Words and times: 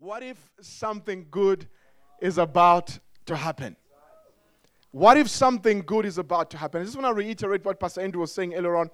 What 0.00 0.22
if 0.22 0.38
something 0.62 1.26
good 1.30 1.68
is 2.22 2.38
about 2.38 2.98
to 3.26 3.36
happen? 3.36 3.76
What 4.92 5.18
if 5.18 5.28
something 5.28 5.82
good 5.82 6.06
is 6.06 6.16
about 6.16 6.48
to 6.52 6.56
happen? 6.56 6.80
I 6.80 6.84
just 6.84 6.96
want 6.96 7.06
to 7.06 7.12
reiterate 7.12 7.66
what 7.66 7.78
Pastor 7.78 8.00
Andrew 8.00 8.22
was 8.22 8.32
saying 8.32 8.54
earlier 8.54 8.76
on 8.76 8.88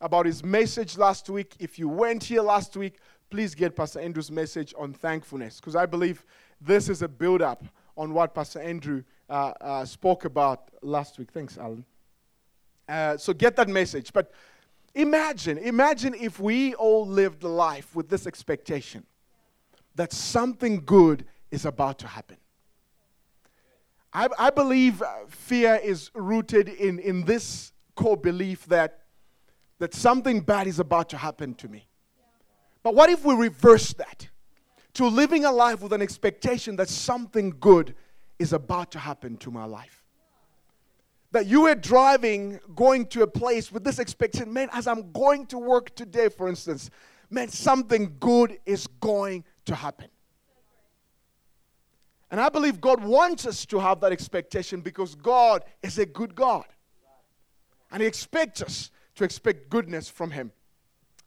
about 0.00 0.26
his 0.26 0.42
message 0.42 0.98
last 0.98 1.30
week. 1.30 1.54
If 1.60 1.78
you 1.78 1.88
weren't 1.88 2.24
here 2.24 2.42
last 2.42 2.76
week, 2.76 2.98
please 3.30 3.54
get 3.54 3.76
Pastor 3.76 4.00
Andrew's 4.00 4.32
message 4.32 4.74
on 4.76 4.92
thankfulness 4.92 5.60
because 5.60 5.76
I 5.76 5.86
believe 5.86 6.24
this 6.60 6.88
is 6.88 7.02
a 7.02 7.08
build 7.08 7.42
up 7.42 7.64
on 7.96 8.12
what 8.12 8.34
Pastor 8.34 8.58
Andrew 8.58 9.04
uh, 9.28 9.52
uh, 9.60 9.84
spoke 9.84 10.24
about 10.24 10.68
last 10.82 11.16
week. 11.16 11.30
Thanks, 11.30 11.58
Alan. 11.58 11.84
Uh, 12.88 13.16
so 13.16 13.32
get 13.32 13.54
that 13.54 13.68
message. 13.68 14.12
But 14.12 14.32
imagine, 14.96 15.58
imagine 15.58 16.12
if 16.14 16.40
we 16.40 16.74
all 16.74 17.06
lived 17.06 17.44
life 17.44 17.94
with 17.94 18.08
this 18.08 18.26
expectation 18.26 19.06
that 20.00 20.14
something 20.14 20.82
good 20.86 21.26
is 21.50 21.66
about 21.66 21.98
to 21.98 22.06
happen. 22.06 22.38
I, 24.14 24.28
I 24.38 24.48
believe 24.48 25.02
uh, 25.02 25.08
fear 25.28 25.74
is 25.74 26.10
rooted 26.14 26.70
in, 26.70 26.98
in 27.00 27.26
this 27.26 27.74
core 27.96 28.16
belief 28.16 28.64
that, 28.68 29.00
that 29.78 29.92
something 29.92 30.40
bad 30.40 30.66
is 30.66 30.80
about 30.80 31.10
to 31.10 31.18
happen 31.18 31.52
to 31.56 31.68
me. 31.68 31.86
But 32.82 32.94
what 32.94 33.10
if 33.10 33.26
we 33.26 33.34
reverse 33.34 33.92
that 33.92 34.30
to 34.94 35.06
living 35.06 35.44
a 35.44 35.52
life 35.52 35.82
with 35.82 35.92
an 35.92 36.00
expectation 36.00 36.76
that 36.76 36.88
something 36.88 37.50
good 37.60 37.94
is 38.38 38.54
about 38.54 38.92
to 38.92 38.98
happen 38.98 39.36
to 39.36 39.50
my 39.50 39.66
life? 39.66 40.02
That 41.32 41.44
you 41.44 41.66
are 41.66 41.74
driving, 41.74 42.58
going 42.74 43.04
to 43.08 43.20
a 43.20 43.26
place 43.26 43.70
with 43.70 43.84
this 43.84 43.98
expectation, 43.98 44.50
man, 44.50 44.70
as 44.72 44.86
I'm 44.86 45.12
going 45.12 45.44
to 45.48 45.58
work 45.58 45.94
today, 45.94 46.30
for 46.30 46.48
instance, 46.48 46.88
man, 47.28 47.50
something 47.50 48.16
good 48.18 48.58
is 48.64 48.86
going 48.86 49.44
to 49.70 49.76
happen. 49.76 50.08
And 52.30 52.40
I 52.40 52.48
believe 52.48 52.80
God 52.80 53.02
wants 53.02 53.46
us 53.46 53.64
to 53.66 53.78
have 53.78 54.00
that 54.00 54.12
expectation 54.12 54.80
because 54.80 55.14
God 55.14 55.64
is 55.82 55.98
a 55.98 56.06
good 56.06 56.34
God. 56.34 56.64
And 57.90 58.02
He 58.02 58.06
expects 58.06 58.62
us 58.62 58.90
to 59.14 59.24
expect 59.24 59.70
goodness 59.70 60.08
from 60.08 60.32
Him. 60.32 60.50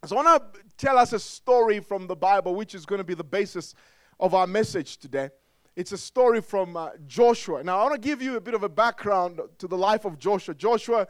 So 0.04 0.16
I 0.16 0.22
want 0.22 0.54
to 0.54 0.60
tell 0.76 0.98
us 0.98 1.14
a 1.14 1.18
story 1.18 1.80
from 1.80 2.06
the 2.06 2.16
Bible, 2.16 2.54
which 2.54 2.74
is 2.74 2.84
going 2.84 2.98
to 2.98 3.04
be 3.04 3.14
the 3.14 3.24
basis 3.24 3.74
of 4.20 4.34
our 4.34 4.46
message 4.46 4.98
today. 4.98 5.30
It's 5.74 5.92
a 5.92 5.98
story 5.98 6.42
from 6.42 6.76
uh, 6.76 6.90
Joshua. 7.06 7.64
Now, 7.64 7.78
I 7.78 7.82
want 7.84 7.94
to 7.94 8.08
give 8.08 8.20
you 8.20 8.36
a 8.36 8.40
bit 8.40 8.52
of 8.52 8.62
a 8.62 8.68
background 8.68 9.40
to 9.58 9.66
the 9.66 9.76
life 9.76 10.04
of 10.04 10.18
Joshua. 10.18 10.54
Joshua 10.54 11.08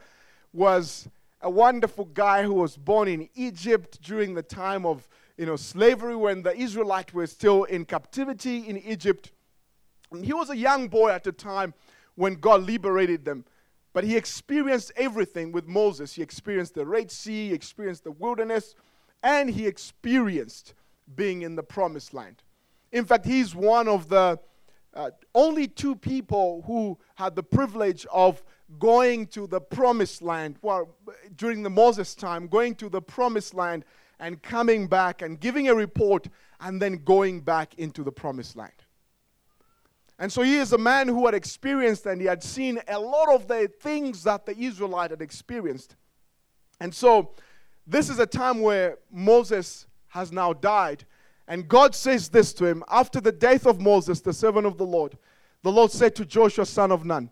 was 0.52 1.08
a 1.42 1.50
wonderful 1.50 2.04
guy 2.06 2.44
who 2.44 2.54
was 2.54 2.76
born 2.76 3.08
in 3.08 3.28
Egypt 3.34 4.00
during 4.02 4.34
the 4.34 4.42
time 4.42 4.86
of 4.86 5.08
you 5.36 5.46
know, 5.46 5.56
slavery 5.56 6.16
when 6.16 6.42
the 6.42 6.56
Israelites 6.56 7.12
were 7.12 7.26
still 7.26 7.64
in 7.64 7.84
captivity 7.84 8.68
in 8.68 8.78
Egypt. 8.78 9.32
He 10.22 10.32
was 10.32 10.50
a 10.50 10.56
young 10.56 10.88
boy 10.88 11.10
at 11.10 11.24
the 11.24 11.32
time 11.32 11.74
when 12.14 12.34
God 12.34 12.62
liberated 12.62 13.24
them. 13.24 13.44
But 13.92 14.04
he 14.04 14.16
experienced 14.16 14.92
everything 14.96 15.52
with 15.52 15.66
Moses. 15.66 16.14
He 16.14 16.22
experienced 16.22 16.74
the 16.74 16.86
Red 16.86 17.10
Sea, 17.10 17.48
he 17.48 17.54
experienced 17.54 18.04
the 18.04 18.10
wilderness, 18.12 18.74
and 19.22 19.48
he 19.48 19.66
experienced 19.66 20.74
being 21.16 21.42
in 21.42 21.56
the 21.56 21.62
promised 21.62 22.12
land. 22.12 22.42
In 22.92 23.04
fact, 23.04 23.24
he's 23.24 23.54
one 23.54 23.88
of 23.88 24.08
the 24.08 24.38
uh, 24.94 25.10
only 25.34 25.66
two 25.66 25.96
people 25.96 26.62
who 26.66 26.96
had 27.16 27.34
the 27.34 27.42
privilege 27.42 28.06
of 28.12 28.42
going 28.78 29.26
to 29.26 29.46
the 29.46 29.60
promised 29.60 30.22
land 30.22 30.56
well, 30.62 30.96
during 31.36 31.62
the 31.62 31.70
Moses 31.70 32.14
time, 32.14 32.46
going 32.46 32.74
to 32.76 32.88
the 32.88 33.02
promised 33.02 33.54
land 33.54 33.84
and 34.24 34.42
coming 34.42 34.86
back 34.86 35.20
and 35.20 35.38
giving 35.38 35.68
a 35.68 35.74
report 35.74 36.28
and 36.62 36.80
then 36.80 36.96
going 37.04 37.42
back 37.42 37.74
into 37.74 38.02
the 38.02 38.10
promised 38.10 38.56
land. 38.56 38.72
And 40.18 40.32
so 40.32 40.40
he 40.40 40.56
is 40.56 40.72
a 40.72 40.78
man 40.78 41.08
who 41.08 41.26
had 41.26 41.34
experienced 41.34 42.06
and 42.06 42.22
he 42.22 42.26
had 42.26 42.42
seen 42.42 42.80
a 42.88 42.98
lot 42.98 43.28
of 43.28 43.46
the 43.46 43.70
things 43.80 44.22
that 44.24 44.46
the 44.46 44.56
Israelite 44.58 45.10
had 45.10 45.20
experienced. 45.20 45.96
And 46.80 46.94
so 46.94 47.32
this 47.86 48.08
is 48.08 48.18
a 48.18 48.24
time 48.24 48.60
where 48.60 48.96
Moses 49.12 49.86
has 50.08 50.32
now 50.32 50.54
died. 50.54 51.04
And 51.46 51.68
God 51.68 51.94
says 51.94 52.30
this 52.30 52.54
to 52.54 52.64
him 52.64 52.82
after 52.88 53.20
the 53.20 53.32
death 53.32 53.66
of 53.66 53.78
Moses, 53.78 54.22
the 54.22 54.32
servant 54.32 54.66
of 54.66 54.78
the 54.78 54.86
Lord. 54.86 55.18
The 55.62 55.72
Lord 55.72 55.90
said 55.90 56.14
to 56.16 56.24
Joshua, 56.24 56.64
son 56.64 56.92
of 56.92 57.04
Nun, 57.04 57.28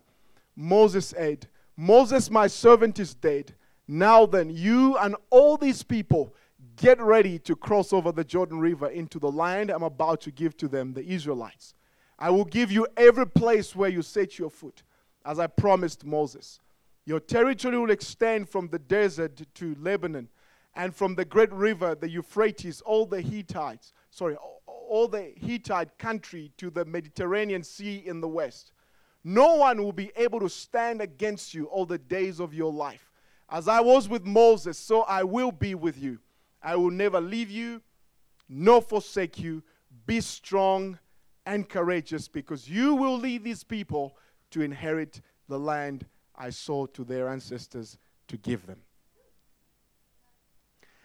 Moses 0.55 1.07
said, 1.07 1.47
Moses, 1.75 2.29
my 2.29 2.45
servant, 2.45 2.99
is 2.99 3.15
dead. 3.15 3.55
Now 3.87 4.27
then, 4.27 4.51
you 4.51 4.95
and 4.97 5.15
all 5.31 5.57
these 5.57 5.81
people 5.81 6.35
get 6.77 7.01
ready 7.01 7.39
to 7.39 7.55
cross 7.55 7.93
over 7.93 8.11
the 8.11 8.23
Jordan 8.23 8.59
River 8.59 8.89
into 8.89 9.19
the 9.19 9.31
land 9.31 9.69
I'm 9.69 9.83
about 9.83 10.21
to 10.21 10.31
give 10.31 10.57
to 10.57 10.67
them, 10.67 10.93
the 10.93 11.05
Israelites. 11.05 11.75
I 12.19 12.29
will 12.29 12.45
give 12.45 12.71
you 12.71 12.87
every 12.95 13.27
place 13.27 13.75
where 13.75 13.89
you 13.89 14.01
set 14.01 14.37
your 14.39 14.49
foot, 14.49 14.83
as 15.25 15.39
I 15.39 15.47
promised 15.47 16.05
Moses. 16.05 16.59
Your 17.05 17.19
territory 17.19 17.77
will 17.77 17.91
extend 17.91 18.49
from 18.49 18.69
the 18.69 18.79
desert 18.79 19.41
to 19.55 19.75
Lebanon, 19.79 20.29
and 20.75 20.95
from 20.95 21.15
the 21.15 21.25
great 21.25 21.51
river, 21.51 21.95
the 21.95 22.09
Euphrates, 22.09 22.81
all 22.81 23.05
the 23.05 23.21
Hittites, 23.21 23.93
sorry, 24.09 24.35
all 24.65 25.07
the 25.07 25.31
Hittite 25.35 25.97
country 25.97 26.51
to 26.57 26.69
the 26.69 26.85
Mediterranean 26.85 27.63
Sea 27.63 28.03
in 28.05 28.21
the 28.21 28.27
west. 28.27 28.71
No 29.23 29.55
one 29.55 29.81
will 29.81 29.93
be 29.93 30.11
able 30.15 30.39
to 30.39 30.49
stand 30.49 31.01
against 31.01 31.53
you 31.53 31.65
all 31.65 31.85
the 31.85 31.97
days 31.97 32.39
of 32.39 32.53
your 32.53 32.71
life. 32.71 33.11
As 33.49 33.67
I 33.67 33.81
was 33.81 34.09
with 34.09 34.25
Moses, 34.25 34.77
so 34.77 35.01
I 35.03 35.23
will 35.23 35.51
be 35.51 35.75
with 35.75 35.97
you. 35.97 36.19
I 36.63 36.75
will 36.75 36.91
never 36.91 37.19
leave 37.19 37.51
you 37.51 37.81
nor 38.49 38.81
forsake 38.81 39.39
you. 39.39 39.63
Be 40.05 40.21
strong 40.21 40.99
and 41.45 41.67
courageous 41.67 42.27
because 42.27 42.69
you 42.69 42.95
will 42.95 43.17
lead 43.17 43.43
these 43.43 43.63
people 43.63 44.17
to 44.51 44.61
inherit 44.61 45.21
the 45.49 45.59
land 45.59 46.05
I 46.35 46.49
swore 46.49 46.87
to 46.89 47.03
their 47.03 47.27
ancestors 47.27 47.97
to 48.27 48.37
give 48.37 48.65
them. 48.65 48.81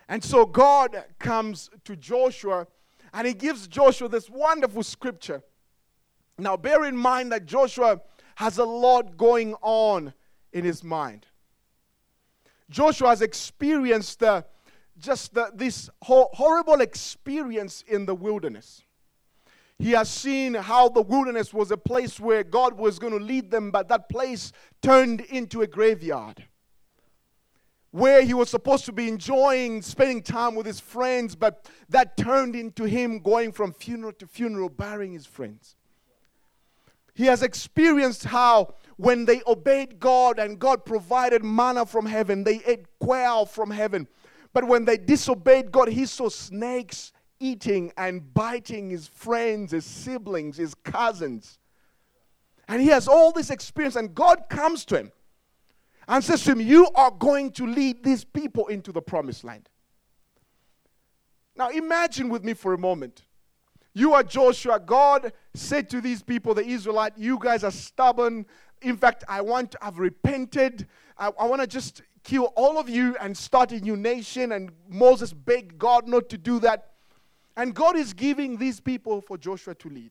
And 0.08 0.24
so 0.24 0.46
God 0.46 1.04
comes 1.18 1.70
to 1.84 1.96
Joshua 1.96 2.66
and 3.12 3.26
he 3.26 3.34
gives 3.34 3.66
Joshua 3.66 4.08
this 4.08 4.30
wonderful 4.30 4.82
scripture. 4.82 5.42
Now, 6.38 6.56
bear 6.56 6.84
in 6.84 6.96
mind 6.96 7.32
that 7.32 7.46
Joshua 7.46 8.00
has 8.36 8.58
a 8.58 8.64
lot 8.64 9.16
going 9.16 9.54
on 9.60 10.14
in 10.52 10.64
his 10.64 10.84
mind. 10.84 11.26
Joshua 12.70 13.08
has 13.08 13.22
experienced 13.22 14.22
uh, 14.22 14.42
just 14.98 15.34
the, 15.34 15.50
this 15.54 15.90
ho- 16.02 16.30
horrible 16.32 16.80
experience 16.80 17.84
in 17.86 18.06
the 18.06 18.14
wilderness. 18.14 18.82
He 19.78 19.92
has 19.92 20.08
seen 20.10 20.54
how 20.54 20.88
the 20.88 21.02
wilderness 21.02 21.54
was 21.54 21.70
a 21.70 21.76
place 21.76 22.18
where 22.18 22.42
God 22.42 22.76
was 22.76 22.98
going 22.98 23.16
to 23.16 23.24
lead 23.24 23.50
them, 23.50 23.70
but 23.70 23.88
that 23.88 24.08
place 24.08 24.52
turned 24.82 25.20
into 25.20 25.62
a 25.62 25.66
graveyard. 25.68 26.44
Where 27.92 28.22
he 28.22 28.34
was 28.34 28.50
supposed 28.50 28.84
to 28.86 28.92
be 28.92 29.08
enjoying 29.08 29.82
spending 29.82 30.22
time 30.22 30.56
with 30.56 30.66
his 30.66 30.80
friends, 30.80 31.36
but 31.36 31.70
that 31.88 32.16
turned 32.16 32.56
into 32.56 32.84
him 32.84 33.20
going 33.20 33.52
from 33.52 33.72
funeral 33.72 34.12
to 34.14 34.26
funeral, 34.26 34.68
burying 34.68 35.12
his 35.12 35.26
friends. 35.26 35.76
He 37.14 37.26
has 37.26 37.42
experienced 37.42 38.24
how 38.24 38.74
when 38.96 39.24
they 39.24 39.42
obeyed 39.46 39.98
God 39.98 40.38
and 40.38 40.58
God 40.58 40.84
provided 40.84 41.42
manna 41.42 41.86
from 41.86 42.06
heaven, 42.06 42.44
they 42.44 42.60
ate 42.66 42.86
quail 42.98 43.46
from 43.46 43.70
heaven. 43.70 44.06
But 44.52 44.66
when 44.66 44.84
they 44.84 44.96
disobeyed 44.96 45.70
God, 45.70 45.88
he 45.88 46.06
saw 46.06 46.28
snakes 46.28 47.12
eating 47.40 47.92
and 47.96 48.32
biting 48.34 48.90
his 48.90 49.06
friends, 49.06 49.72
his 49.72 49.84
siblings, 49.84 50.56
his 50.56 50.74
cousins. 50.74 51.58
And 52.66 52.82
he 52.82 52.88
has 52.88 53.08
all 53.08 53.32
this 53.32 53.50
experience, 53.50 53.96
and 53.96 54.14
God 54.14 54.48
comes 54.48 54.84
to 54.86 54.98
him 54.98 55.12
and 56.06 56.22
says 56.22 56.44
to 56.44 56.52
him, 56.52 56.60
You 56.60 56.88
are 56.94 57.10
going 57.10 57.52
to 57.52 57.66
lead 57.66 58.02
these 58.02 58.24
people 58.24 58.66
into 58.66 58.92
the 58.92 59.02
promised 59.02 59.44
land. 59.44 59.68
Now, 61.56 61.70
imagine 61.70 62.28
with 62.28 62.44
me 62.44 62.54
for 62.54 62.72
a 62.72 62.78
moment. 62.78 63.22
You 63.94 64.14
are 64.14 64.22
Joshua. 64.22 64.78
God 64.78 65.32
said 65.54 65.90
to 65.90 66.00
these 66.00 66.22
people, 66.22 66.54
the 66.54 66.64
Israelite, 66.64 67.14
You 67.16 67.38
guys 67.40 67.64
are 67.64 67.70
stubborn. 67.70 68.46
In 68.80 68.96
fact, 68.96 69.24
I 69.28 69.40
want 69.40 69.72
to 69.72 69.78
have 69.82 69.98
repented. 69.98 70.86
I, 71.16 71.32
I 71.38 71.46
want 71.46 71.62
to 71.62 71.66
just 71.66 72.02
kill 72.28 72.52
all 72.56 72.78
of 72.78 72.90
you 72.90 73.16
and 73.20 73.34
start 73.34 73.72
a 73.72 73.80
new 73.80 73.96
nation. 73.96 74.52
And 74.52 74.70
Moses 74.86 75.32
begged 75.32 75.78
God 75.78 76.06
not 76.06 76.28
to 76.28 76.36
do 76.36 76.60
that. 76.60 76.90
And 77.56 77.74
God 77.74 77.96
is 77.96 78.12
giving 78.12 78.58
these 78.58 78.80
people 78.80 79.22
for 79.22 79.38
Joshua 79.38 79.74
to 79.76 79.88
lead. 79.88 80.10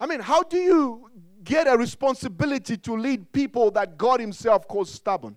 I 0.00 0.06
mean, 0.06 0.18
how 0.18 0.42
do 0.42 0.56
you 0.56 1.08
get 1.44 1.68
a 1.68 1.76
responsibility 1.76 2.76
to 2.78 2.96
lead 2.96 3.30
people 3.32 3.70
that 3.70 3.96
God 3.96 4.18
Himself 4.18 4.66
calls 4.66 4.90
stubborn? 4.92 5.36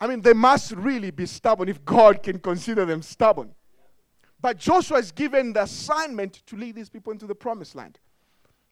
I 0.00 0.08
mean, 0.08 0.20
they 0.20 0.32
must 0.32 0.72
really 0.72 1.12
be 1.12 1.26
stubborn 1.26 1.68
if 1.68 1.84
God 1.84 2.24
can 2.24 2.40
consider 2.40 2.84
them 2.84 3.02
stubborn. 3.02 3.54
But 4.40 4.58
Joshua 4.58 4.98
is 4.98 5.12
given 5.12 5.52
the 5.52 5.62
assignment 5.62 6.44
to 6.46 6.56
lead 6.56 6.74
these 6.74 6.90
people 6.90 7.12
into 7.12 7.28
the 7.28 7.36
promised 7.36 7.76
land. 7.76 8.00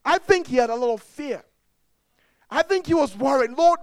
I 0.05 0.19
think 0.19 0.49
he 0.49 0.57
had 0.57 0.71
a 0.71 0.75
lot 0.75 0.93
of 0.93 1.01
fear. 1.01 1.45
I 2.51 2.63
think 2.63 2.89
he 2.89 2.95
was 2.95 3.17
worried. 3.17 3.53
Lord, 3.53 3.79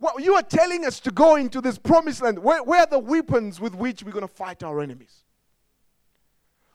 what 0.00 0.24
you 0.24 0.34
are 0.34 0.42
telling 0.42 0.84
us 0.86 0.98
to 1.00 1.10
go 1.10 1.36
into 1.36 1.60
this 1.60 1.78
promised 1.78 2.22
land. 2.22 2.38
Where, 2.38 2.62
where 2.62 2.80
are 2.80 2.86
the 2.86 2.98
weapons 2.98 3.60
with 3.60 3.74
which 3.74 4.02
we're 4.02 4.12
going 4.12 4.26
to 4.26 4.34
fight 4.34 4.62
our 4.62 4.80
enemies? 4.80 5.24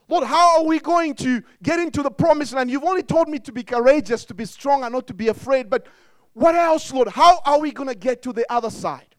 Lord, 0.08 0.26
how 0.26 0.60
are 0.60 0.66
we 0.66 0.80
going 0.80 1.16
to 1.16 1.42
get 1.64 1.80
into 1.80 2.04
the 2.04 2.12
promised 2.12 2.54
land? 2.54 2.70
You've 2.70 2.84
only 2.84 3.02
told 3.02 3.28
me 3.28 3.40
to 3.40 3.52
be 3.52 3.64
courageous, 3.64 4.26
to 4.26 4.36
be 4.36 4.46
strong, 4.46 4.84
and 4.84 4.94
not 4.94 5.08
to 5.08 5.16
be 5.16 5.30
afraid. 5.30 5.72
But 5.72 5.88
what 6.34 6.54
else, 6.54 6.94
Lord? 6.94 7.08
How 7.08 7.40
are 7.46 7.60
we 7.60 7.72
going 7.72 7.90
to 7.90 7.96
get 7.96 8.22
to 8.22 8.32
the 8.32 8.46
other 8.54 8.70
side? 8.70 9.16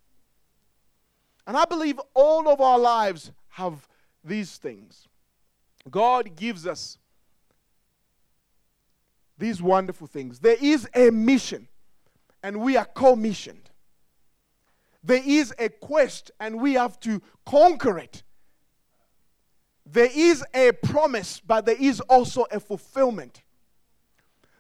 And 1.44 1.56
I 1.56 1.64
believe 1.64 2.00
all 2.14 2.49
of 2.49 2.61
our 2.61 2.79
lives 2.79 3.32
have 3.50 3.88
these 4.23 4.56
things. 4.56 5.08
God 5.91 6.37
gives 6.37 6.64
us 6.64 6.99
these 9.37 9.61
wonderful 9.61 10.06
things. 10.06 10.38
There 10.38 10.56
is 10.61 10.88
a 10.94 11.11
mission, 11.11 11.67
and 12.44 12.61
we 12.61 12.76
are 12.76 12.85
commissioned. 12.85 13.70
There 15.06 15.23
is 15.25 15.55
a 15.56 15.69
quest, 15.69 16.32
and 16.41 16.61
we 16.61 16.75
have 16.75 16.99
to 17.00 17.23
conquer 17.47 17.97
it. 17.97 18.25
There 19.87 20.11
is 20.12 20.44
a 20.53 20.73
promise, 20.73 21.41
but 21.41 21.64
there 21.64 21.81
is 21.81 22.00
also 22.00 22.44
a 22.50 22.58
fulfillment. 22.58 23.44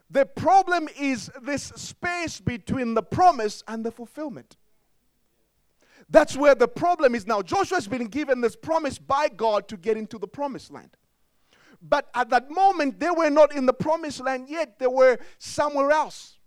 The 0.08 0.24
problem 0.24 0.88
is 0.96 1.32
this 1.42 1.64
space 1.64 2.40
between 2.40 2.94
the 2.94 3.02
promise 3.02 3.64
and 3.66 3.84
the 3.84 3.90
fulfillment. 3.90 4.56
That's 6.08 6.36
where 6.36 6.54
the 6.54 6.68
problem 6.68 7.16
is 7.16 7.26
now. 7.26 7.42
Joshua's 7.42 7.88
been 7.88 8.06
given 8.06 8.40
this 8.40 8.54
promise 8.54 8.98
by 8.98 9.28
God 9.28 9.66
to 9.66 9.76
get 9.76 9.96
into 9.96 10.16
the 10.16 10.28
promised 10.28 10.70
land. 10.70 10.96
But 11.82 12.08
at 12.14 12.30
that 12.30 12.52
moment, 12.52 13.00
they 13.00 13.10
were 13.10 13.30
not 13.30 13.52
in 13.52 13.66
the 13.66 13.72
promised 13.72 14.20
land 14.20 14.48
yet, 14.48 14.78
they 14.78 14.86
were 14.86 15.18
somewhere 15.38 15.90
else. 15.90 16.38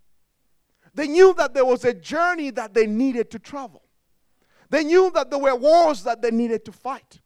They 0.93 1.09
knew 1.09 1.33
that 1.33 1.53
there 1.53 1.65
was 1.65 1.83
a 1.83 1.93
journey 1.93 2.49
that 2.51 2.73
they 2.73 2.87
needed 2.87 3.29
to 3.31 3.39
travel. 3.39 3.83
They 4.69 4.83
knew 4.83 5.11
that 5.11 5.29
there 5.29 5.39
were 5.39 5.55
wars 5.55 6.03
that 6.03 6.21
they 6.21 6.31
needed 6.31 6.65
to 6.65 6.71
fight. 6.71 7.19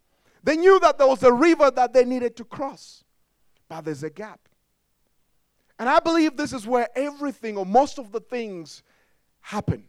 They 0.44 0.58
knew 0.58 0.80
that 0.80 0.98
there 0.98 1.08
was 1.08 1.24
a 1.24 1.32
river 1.32 1.72
that 1.72 1.94
they 1.94 2.06
needed 2.06 2.36
to 2.38 2.46
cross. 2.46 3.04
But 3.70 3.82
there's 3.82 4.04
a 4.04 4.10
gap. 4.10 4.40
And 5.80 5.90
I 5.90 6.00
believe 6.00 6.38
this 6.38 6.54
is 6.54 6.68
where 6.68 6.88
everything 6.96 7.58
or 7.58 7.66
most 7.66 7.98
of 8.00 8.12
the 8.12 8.20
things 8.20 8.84
happen. 9.42 9.86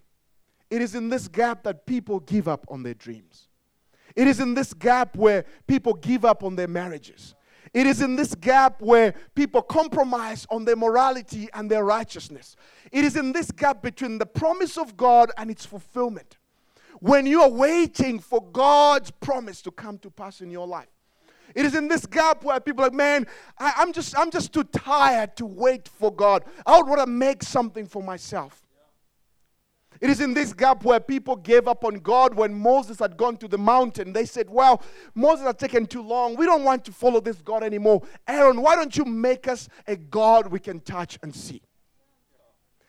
It 0.71 0.83
is 0.83 0.95
in 0.95 1.09
this 1.09 1.29
gap 1.29 1.63
that 1.65 1.87
people 1.87 2.21
give 2.21 2.49
up 2.49 2.67
on 2.69 2.83
their 2.83 2.95
dreams. 2.95 3.49
It 4.17 4.27
is 4.27 4.41
in 4.41 4.55
this 4.55 4.73
gap 4.73 5.17
where 5.17 5.45
people 5.67 5.95
give 5.95 6.25
up 6.25 6.43
on 6.43 6.57
their 6.57 6.69
marriages. 6.69 7.35
It 7.73 7.87
is 7.87 8.01
in 8.01 8.15
this 8.15 8.35
gap 8.35 8.81
where 8.81 9.15
people 9.35 9.61
compromise 9.61 10.47
on 10.51 10.65
their 10.65 10.77
morality 10.77 11.49
and 11.53 11.69
their 11.69 11.85
righteousness. 11.85 12.57
It 12.93 13.05
is 13.05 13.17
in 13.17 13.33
this 13.33 13.51
gap 13.51 13.83
between 13.83 14.19
the 14.19 14.27
promise 14.27 14.79
of 14.79 14.97
God 14.97 15.33
and 15.37 15.51
its 15.51 15.67
fulfillment. 15.67 16.39
When 17.05 17.27
you 17.27 17.43
are 17.43 17.51
waiting 17.51 18.19
for 18.19 18.41
God's 18.41 19.11
promise 19.11 19.61
to 19.61 19.71
come 19.71 19.99
to 19.99 20.11
pass 20.11 20.41
in 20.41 20.51
your 20.51 20.67
life. 20.67 20.89
It 21.55 21.67
is 21.67 21.75
in 21.75 21.87
this 21.87 22.07
gap 22.07 22.43
where 22.43 22.59
people 22.61 22.83
are 22.83 22.87
like, 22.87 22.95
man, 22.95 23.27
I, 23.59 23.83
am 23.83 23.93
just 23.93 24.19
I'm 24.19 24.31
just 24.31 24.55
too 24.55 24.65
tired 24.65 25.37
to 25.37 25.45
wait 25.45 25.87
for 25.87 26.11
God. 26.11 26.45
I 26.65 26.79
would 26.79 26.87
want 26.87 27.03
to 27.03 27.07
make 27.07 27.43
something 27.43 27.85
for 27.85 28.03
myself. 28.03 28.63
It 30.01 30.09
is 30.09 30.23
in 30.23 30.33
this 30.33 30.55
gap 30.55 30.83
where 30.83 30.99
people 30.99 31.37
gave 31.37 31.69
up 31.69 31.85
on 31.85 31.97
God 31.97 32.35
when 32.37 32.55
Moses 32.55 33.01
had 33.01 33.19
gone 33.19 33.37
to 33.37 33.49
the 33.49 33.59
mountain. 33.59 34.15
They 34.15 34.25
said, 34.25 34.49
Well, 34.49 34.83
Moses 35.15 35.45
has 35.45 35.57
taken 35.57 35.85
too 35.85 36.01
long. 36.01 36.37
We 36.37 36.47
don't 36.47 36.65
want 36.65 36.87
to 36.87 36.93
follow 36.93 37.21
this 37.21 37.43
God 37.43 37.63
anymore. 37.63 38.01
Aaron, 38.27 38.63
why 38.63 38.77
don't 38.77 38.97
you 38.97 39.05
make 39.05 39.47
us 39.47 39.69
a 39.87 39.97
God 39.97 40.47
we 40.47 40.59
can 40.59 40.81
touch 40.81 41.19
and 41.23 41.35
see? 41.35 41.61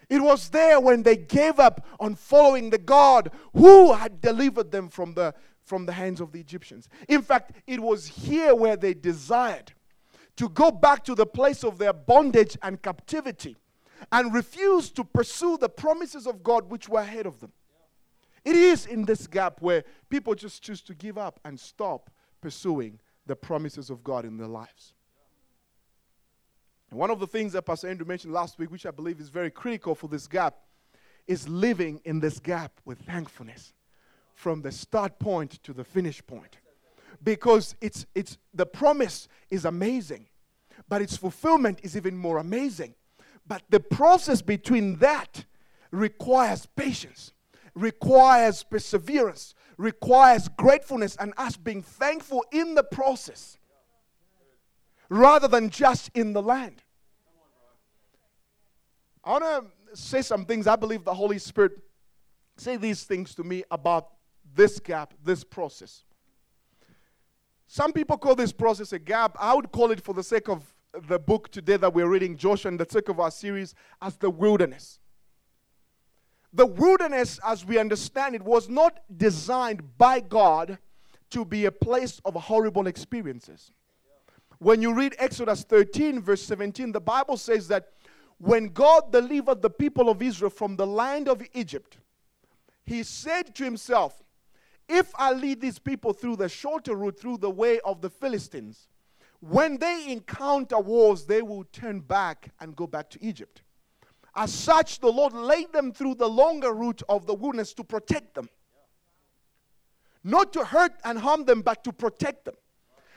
It 0.09 0.21
was 0.21 0.49
there 0.49 0.79
when 0.79 1.03
they 1.03 1.15
gave 1.15 1.59
up 1.59 1.85
on 1.99 2.15
following 2.15 2.69
the 2.69 2.77
God 2.77 3.31
who 3.53 3.93
had 3.93 4.21
delivered 4.21 4.71
them 4.71 4.89
from 4.89 5.13
the, 5.13 5.33
from 5.63 5.85
the 5.85 5.93
hands 5.93 6.21
of 6.21 6.31
the 6.31 6.39
Egyptians. 6.39 6.89
In 7.07 7.21
fact, 7.21 7.53
it 7.67 7.79
was 7.79 8.07
here 8.07 8.55
where 8.55 8.75
they 8.77 8.93
desired 8.93 9.73
to 10.37 10.49
go 10.49 10.71
back 10.71 11.03
to 11.05 11.15
the 11.15 11.25
place 11.25 11.63
of 11.63 11.77
their 11.77 11.93
bondage 11.93 12.57
and 12.61 12.81
captivity 12.81 13.55
and 14.11 14.33
refused 14.33 14.95
to 14.95 15.03
pursue 15.03 15.57
the 15.57 15.69
promises 15.69 16.27
of 16.27 16.43
God 16.43 16.69
which 16.69 16.89
were 16.89 16.99
ahead 16.99 17.25
of 17.25 17.39
them. 17.39 17.51
It 18.43 18.55
is 18.55 18.85
in 18.85 19.05
this 19.05 19.25
gap 19.25 19.61
where 19.61 19.83
people 20.09 20.35
just 20.35 20.61
choose 20.61 20.81
to 20.83 20.93
give 20.93 21.17
up 21.17 21.39
and 21.45 21.59
stop 21.59 22.11
pursuing 22.41 22.99
the 23.25 23.35
promises 23.35 23.89
of 23.89 24.03
God 24.03 24.25
in 24.25 24.37
their 24.37 24.47
lives. 24.47 24.93
One 26.95 27.11
of 27.11 27.19
the 27.19 27.27
things 27.27 27.51
that 27.51 27.63
Pastor 27.63 27.89
Andrew 27.89 28.07
mentioned 28.07 28.33
last 28.33 28.57
week, 28.57 28.71
which 28.71 28.85
I 28.85 28.91
believe 28.91 29.19
is 29.19 29.27
very 29.27 29.51
critical 29.51 29.95
for 29.95 30.07
this 30.07 30.27
gap, 30.27 30.55
is 31.27 31.45
living 31.49 31.99
in 32.05 32.21
this 32.21 32.39
gap 32.39 32.71
with 32.85 32.99
thankfulness 32.99 33.73
from 34.33 34.61
the 34.61 34.71
start 34.71 35.19
point 35.19 35.61
to 35.63 35.73
the 35.73 35.83
finish 35.83 36.25
point. 36.25 36.57
Because 37.21 37.75
it's, 37.81 38.05
it's, 38.15 38.37
the 38.53 38.65
promise 38.65 39.27
is 39.49 39.65
amazing, 39.65 40.27
but 40.87 41.01
its 41.01 41.17
fulfillment 41.17 41.79
is 41.83 41.97
even 41.97 42.15
more 42.15 42.37
amazing. 42.37 42.95
But 43.45 43.63
the 43.69 43.81
process 43.81 44.41
between 44.41 44.95
that 44.99 45.43
requires 45.91 46.65
patience, 46.77 47.33
requires 47.73 48.63
perseverance, 48.63 49.53
requires 49.77 50.47
gratefulness, 50.47 51.17
and 51.17 51.33
us 51.35 51.57
being 51.57 51.81
thankful 51.81 52.45
in 52.53 52.73
the 52.73 52.83
process 52.83 53.57
rather 55.09 55.49
than 55.49 55.69
just 55.69 56.09
in 56.13 56.31
the 56.31 56.41
land. 56.41 56.83
I 59.25 59.31
want 59.31 59.43
to 59.43 59.97
say 59.97 60.21
some 60.21 60.45
things. 60.45 60.67
I 60.67 60.75
believe 60.75 61.03
the 61.03 61.13
Holy 61.13 61.39
Spirit 61.39 61.79
say 62.57 62.77
these 62.77 63.03
things 63.03 63.33
to 63.35 63.43
me 63.43 63.63
about 63.71 64.09
this 64.53 64.79
gap, 64.79 65.13
this 65.23 65.43
process. 65.43 66.03
Some 67.67 67.91
people 67.91 68.17
call 68.17 68.35
this 68.35 68.51
process 68.51 68.93
a 68.93 68.99
gap. 68.99 69.35
I 69.39 69.55
would 69.55 69.71
call 69.71 69.89
it, 69.91 69.99
for 69.99 70.13
the 70.13 70.23
sake 70.23 70.47
of 70.47 70.63
the 71.07 71.17
book 71.17 71.51
today 71.51 71.77
that 71.77 71.93
we're 71.93 72.07
reading, 72.07 72.37
Joshua, 72.37 72.69
and 72.69 72.79
the 72.79 72.87
sake 72.87 73.09
of 73.09 73.19
our 73.19 73.31
series, 73.31 73.73
as 74.01 74.15
the 74.17 74.29
wilderness. 74.29 74.99
The 76.53 76.67
wilderness, 76.67 77.39
as 77.45 77.65
we 77.65 77.79
understand 77.79 78.35
it, 78.35 78.43
was 78.43 78.69
not 78.69 78.99
designed 79.17 79.97
by 79.97 80.19
God 80.19 80.77
to 81.31 81.43
be 81.43 81.65
a 81.65 81.71
place 81.71 82.21
of 82.23 82.35
horrible 82.35 82.87
experiences. 82.87 83.71
When 84.59 84.81
you 84.81 84.93
read 84.93 85.15
Exodus 85.17 85.63
13, 85.63 86.21
verse 86.21 86.43
17, 86.43 86.91
the 86.93 87.01
Bible 87.01 87.35
says 87.35 87.67
that 87.67 87.89
when 88.37 88.67
God 88.69 89.11
delivered 89.11 89.61
the 89.61 89.69
people 89.69 90.09
of 90.09 90.21
Israel 90.21 90.49
from 90.49 90.75
the 90.75 90.87
land 90.87 91.27
of 91.27 91.41
Egypt, 91.53 91.97
he 92.83 93.03
said 93.03 93.55
to 93.55 93.63
himself, 93.63 94.21
If 94.87 95.11
I 95.15 95.31
lead 95.33 95.61
these 95.61 95.79
people 95.79 96.13
through 96.13 96.35
the 96.35 96.49
shorter 96.49 96.95
route, 96.95 97.19
through 97.19 97.37
the 97.37 97.49
way 97.49 97.79
of 97.81 98.01
the 98.01 98.09
Philistines, 98.09 98.87
when 99.39 99.77
they 99.77 100.11
encounter 100.11 100.79
wars, 100.79 101.25
they 101.25 101.41
will 101.41 101.63
turn 101.65 101.99
back 101.99 102.49
and 102.59 102.75
go 102.75 102.87
back 102.87 103.09
to 103.11 103.23
Egypt. 103.23 103.61
As 104.35 104.53
such, 104.53 104.99
the 104.99 105.11
Lord 105.11 105.33
laid 105.33 105.71
them 105.71 105.93
through 105.93 106.15
the 106.15 106.27
longer 106.27 106.73
route 106.73 107.01
of 107.07 107.25
the 107.25 107.33
wilderness 107.33 107.73
to 107.75 107.83
protect 107.83 108.35
them. 108.35 108.49
Not 110.23 110.51
to 110.53 110.65
hurt 110.65 110.93
and 111.03 111.19
harm 111.19 111.45
them, 111.45 111.61
but 111.61 111.83
to 111.83 111.93
protect 111.93 112.45
them. 112.45 112.55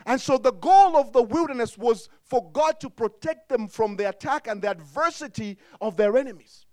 And 0.08 0.18
so 0.18 0.38
the 0.38 0.52
goal 0.52 0.96
of 0.96 1.12
the 1.12 1.22
wilderness 1.22 1.76
was 1.76 2.08
for 2.22 2.50
God 2.50 2.80
to 2.80 2.88
protect 2.88 3.50
them 3.50 3.68
from 3.68 3.94
the 3.94 4.08
attack 4.08 4.48
and 4.48 4.62
the 4.62 4.70
adversity 4.70 5.58
of 5.82 5.98
their 5.98 6.16
enemies. 6.16 6.64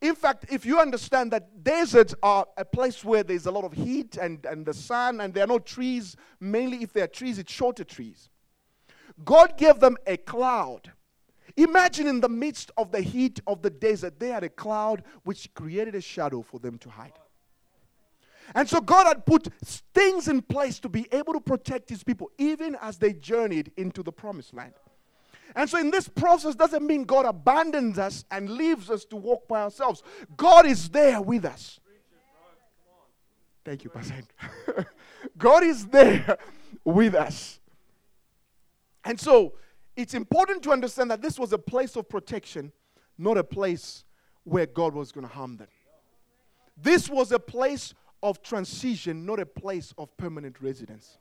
In 0.00 0.14
fact, 0.14 0.46
if 0.48 0.64
you 0.64 0.78
understand 0.78 1.32
that 1.32 1.64
deserts 1.64 2.14
are 2.22 2.46
a 2.56 2.64
place 2.64 3.04
where 3.04 3.24
there's 3.24 3.46
a 3.46 3.50
lot 3.50 3.64
of 3.64 3.72
heat 3.72 4.18
and, 4.18 4.46
and 4.46 4.64
the 4.64 4.72
sun, 4.72 5.20
and 5.20 5.34
there 5.34 5.42
are 5.42 5.48
no 5.48 5.58
trees, 5.58 6.14
mainly 6.38 6.84
if 6.84 6.92
there 6.92 7.04
are 7.04 7.08
trees, 7.08 7.40
it's 7.40 7.52
shorter 7.52 7.82
trees. 7.82 8.30
God 9.24 9.58
gave 9.58 9.80
them 9.80 9.96
a 10.06 10.16
cloud. 10.16 10.92
Imagine 11.56 12.06
in 12.06 12.20
the 12.20 12.28
midst 12.28 12.70
of 12.76 12.92
the 12.92 13.00
heat 13.00 13.40
of 13.48 13.62
the 13.62 13.70
desert, 13.70 14.20
they 14.20 14.28
had 14.28 14.44
a 14.44 14.48
cloud 14.48 15.02
which 15.24 15.52
created 15.54 15.96
a 15.96 16.00
shadow 16.00 16.40
for 16.40 16.60
them 16.60 16.78
to 16.78 16.88
hide. 16.88 17.18
And 18.54 18.68
so 18.68 18.80
God 18.80 19.06
had 19.06 19.24
put 19.24 19.48
things 19.94 20.28
in 20.28 20.42
place 20.42 20.78
to 20.80 20.88
be 20.88 21.06
able 21.12 21.32
to 21.32 21.40
protect 21.40 21.88
his 21.88 22.02
people, 22.02 22.30
even 22.38 22.76
as 22.80 22.98
they 22.98 23.12
journeyed 23.12 23.72
into 23.76 24.02
the 24.02 24.12
promised 24.12 24.54
land. 24.54 24.74
And 25.54 25.68
so, 25.68 25.78
in 25.78 25.90
this 25.90 26.08
process, 26.08 26.54
doesn't 26.54 26.86
mean 26.86 27.04
God 27.04 27.26
abandons 27.26 27.98
us 27.98 28.24
and 28.30 28.48
leaves 28.48 28.90
us 28.90 29.04
to 29.06 29.16
walk 29.16 29.46
by 29.48 29.62
ourselves. 29.62 30.02
God 30.36 30.66
is 30.66 30.88
there 30.88 31.20
with 31.20 31.44
us. 31.44 31.78
Thank 33.64 33.84
you, 33.84 33.90
Pastor. 33.90 34.14
God 35.38 35.62
is 35.62 35.86
there 35.86 36.38
with 36.84 37.14
us. 37.14 37.60
And 39.04 39.20
so, 39.20 39.54
it's 39.94 40.14
important 40.14 40.62
to 40.62 40.70
understand 40.70 41.10
that 41.10 41.20
this 41.20 41.38
was 41.38 41.52
a 41.52 41.58
place 41.58 41.96
of 41.96 42.08
protection, 42.08 42.72
not 43.18 43.36
a 43.36 43.44
place 43.44 44.04
where 44.44 44.66
God 44.66 44.94
was 44.94 45.12
going 45.12 45.26
to 45.26 45.32
harm 45.32 45.58
them. 45.58 45.68
This 46.76 47.10
was 47.10 47.30
a 47.30 47.38
place 47.38 47.92
of 48.22 48.42
transition, 48.42 49.26
not 49.26 49.40
a 49.40 49.46
place 49.46 49.92
of 49.98 50.16
permanent 50.16 50.60
residence. 50.60 51.18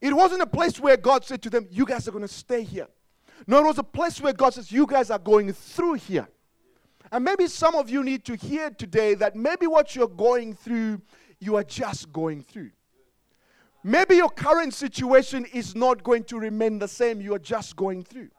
It 0.00 0.14
wasn't 0.14 0.42
a 0.42 0.46
place 0.46 0.78
where 0.78 0.96
God 0.96 1.24
said 1.24 1.42
to 1.42 1.50
them, 1.50 1.66
You 1.70 1.86
guys 1.86 2.06
are 2.06 2.10
going 2.10 2.22
to 2.22 2.28
stay 2.28 2.62
here. 2.62 2.88
No, 3.46 3.60
it 3.60 3.64
was 3.64 3.78
a 3.78 3.84
place 3.84 4.20
where 4.20 4.32
God 4.32 4.54
says, 4.54 4.70
You 4.70 4.86
guys 4.86 5.10
are 5.10 5.18
going 5.18 5.52
through 5.52 5.94
here. 5.94 6.28
And 7.10 7.24
maybe 7.24 7.46
some 7.46 7.74
of 7.74 7.88
you 7.88 8.02
need 8.02 8.24
to 8.24 8.36
hear 8.36 8.70
today 8.70 9.14
that 9.14 9.36
maybe 9.36 9.66
what 9.66 9.94
you're 9.94 10.08
going 10.08 10.54
through, 10.54 11.00
you 11.38 11.56
are 11.56 11.64
just 11.64 12.12
going 12.12 12.42
through. 12.42 12.70
Maybe 13.82 14.16
your 14.16 14.30
current 14.30 14.72
situation 14.72 15.44
is 15.52 15.74
not 15.74 16.02
going 16.02 16.24
to 16.24 16.38
remain 16.38 16.78
the 16.78 16.88
same, 16.88 17.20
you 17.20 17.34
are 17.34 17.38
just 17.38 17.76
going 17.76 18.02
through. 18.02 18.30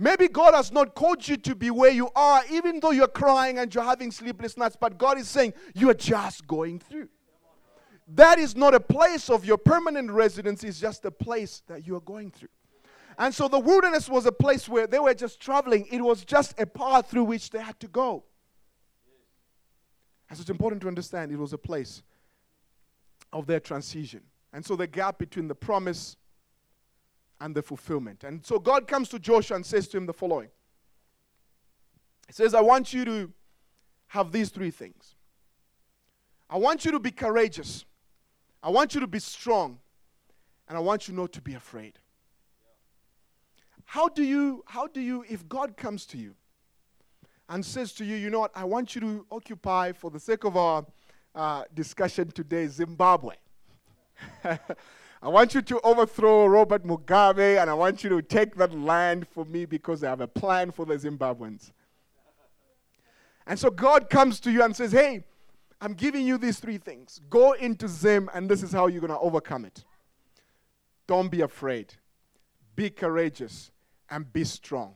Maybe 0.00 0.28
God 0.28 0.54
has 0.54 0.72
not 0.72 0.94
called 0.94 1.28
you 1.28 1.36
to 1.36 1.54
be 1.54 1.70
where 1.70 1.90
you 1.90 2.08
are, 2.16 2.42
even 2.50 2.80
though 2.80 2.90
you're 2.90 3.06
crying 3.06 3.58
and 3.58 3.72
you're 3.74 3.84
having 3.84 4.10
sleepless 4.10 4.56
nights, 4.56 4.74
but 4.74 4.96
God 4.96 5.18
is 5.18 5.28
saying 5.28 5.52
you 5.74 5.90
are 5.90 5.94
just 5.94 6.46
going 6.46 6.78
through. 6.78 7.10
That 8.08 8.38
is 8.38 8.56
not 8.56 8.74
a 8.74 8.80
place 8.80 9.28
of 9.28 9.44
your 9.44 9.58
permanent 9.58 10.10
residence, 10.10 10.64
it's 10.64 10.80
just 10.80 11.04
a 11.04 11.10
place 11.10 11.62
that 11.66 11.86
you 11.86 11.96
are 11.96 12.00
going 12.00 12.30
through. 12.30 12.48
And 13.18 13.34
so 13.34 13.46
the 13.46 13.58
wilderness 13.58 14.08
was 14.08 14.24
a 14.24 14.32
place 14.32 14.70
where 14.70 14.86
they 14.86 14.98
were 14.98 15.12
just 15.12 15.38
traveling, 15.38 15.86
it 15.90 16.00
was 16.00 16.24
just 16.24 16.58
a 16.58 16.64
path 16.64 17.10
through 17.10 17.24
which 17.24 17.50
they 17.50 17.60
had 17.60 17.78
to 17.80 17.86
go. 17.86 18.24
And 20.30 20.38
so 20.38 20.40
it's 20.40 20.50
important 20.50 20.80
to 20.80 20.88
understand 20.88 21.30
it 21.30 21.36
was 21.36 21.52
a 21.52 21.58
place 21.58 22.02
of 23.34 23.46
their 23.46 23.60
transition. 23.60 24.22
And 24.54 24.64
so 24.64 24.76
the 24.76 24.86
gap 24.86 25.18
between 25.18 25.46
the 25.46 25.54
promise 25.54 26.16
and 27.40 27.54
the 27.54 27.62
fulfillment. 27.62 28.24
And 28.24 28.44
so 28.44 28.58
God 28.58 28.86
comes 28.86 29.08
to 29.10 29.18
Joshua 29.18 29.56
and 29.56 29.64
says 29.64 29.88
to 29.88 29.96
him 29.96 30.06
the 30.06 30.12
following 30.12 30.48
He 32.26 32.32
says, 32.32 32.54
I 32.54 32.60
want 32.60 32.92
you 32.92 33.04
to 33.04 33.32
have 34.08 34.32
these 34.32 34.50
three 34.50 34.70
things. 34.70 35.14
I 36.48 36.58
want 36.58 36.84
you 36.84 36.90
to 36.90 36.98
be 36.98 37.10
courageous. 37.10 37.84
I 38.62 38.70
want 38.70 38.94
you 38.94 39.00
to 39.00 39.06
be 39.06 39.20
strong. 39.20 39.78
And 40.68 40.76
I 40.76 40.80
want 40.80 41.08
you 41.08 41.14
not 41.14 41.32
to 41.32 41.40
be 41.40 41.54
afraid. 41.54 41.98
How 43.84 44.08
do 44.08 44.22
you, 44.22 44.62
how 44.66 44.86
do 44.86 45.00
you, 45.00 45.24
if 45.28 45.48
God 45.48 45.76
comes 45.76 46.06
to 46.06 46.18
you 46.18 46.34
and 47.48 47.64
says 47.64 47.92
to 47.94 48.04
you, 48.04 48.14
you 48.14 48.30
know 48.30 48.40
what, 48.40 48.52
I 48.54 48.64
want 48.64 48.94
you 48.94 49.00
to 49.00 49.26
occupy, 49.32 49.90
for 49.90 50.10
the 50.10 50.20
sake 50.20 50.44
of 50.44 50.56
our 50.56 50.86
uh, 51.34 51.64
discussion 51.74 52.30
today, 52.30 52.68
Zimbabwe. 52.68 53.34
I 55.22 55.28
want 55.28 55.54
you 55.54 55.60
to 55.60 55.80
overthrow 55.80 56.46
Robert 56.46 56.84
Mugabe 56.84 57.60
and 57.60 57.68
I 57.68 57.74
want 57.74 58.02
you 58.02 58.10
to 58.10 58.22
take 58.22 58.54
that 58.56 58.72
land 58.72 59.28
for 59.28 59.44
me 59.44 59.66
because 59.66 60.02
I 60.02 60.08
have 60.08 60.22
a 60.22 60.26
plan 60.26 60.70
for 60.70 60.86
the 60.86 60.94
Zimbabweans. 60.94 61.72
And 63.46 63.58
so 63.58 63.68
God 63.70 64.08
comes 64.08 64.40
to 64.40 64.50
you 64.50 64.62
and 64.62 64.74
says, 64.74 64.92
Hey, 64.92 65.24
I'm 65.80 65.94
giving 65.94 66.26
you 66.26 66.38
these 66.38 66.58
three 66.58 66.78
things. 66.78 67.20
Go 67.28 67.52
into 67.52 67.88
Zim, 67.88 68.30
and 68.34 68.50
this 68.50 68.62
is 68.62 68.72
how 68.72 68.86
you're 68.86 69.00
going 69.00 69.12
to 69.12 69.18
overcome 69.18 69.64
it. 69.64 69.84
Don't 71.06 71.30
be 71.30 71.40
afraid, 71.40 71.94
be 72.76 72.90
courageous, 72.90 73.70
and 74.10 74.30
be 74.32 74.44
strong. 74.44 74.94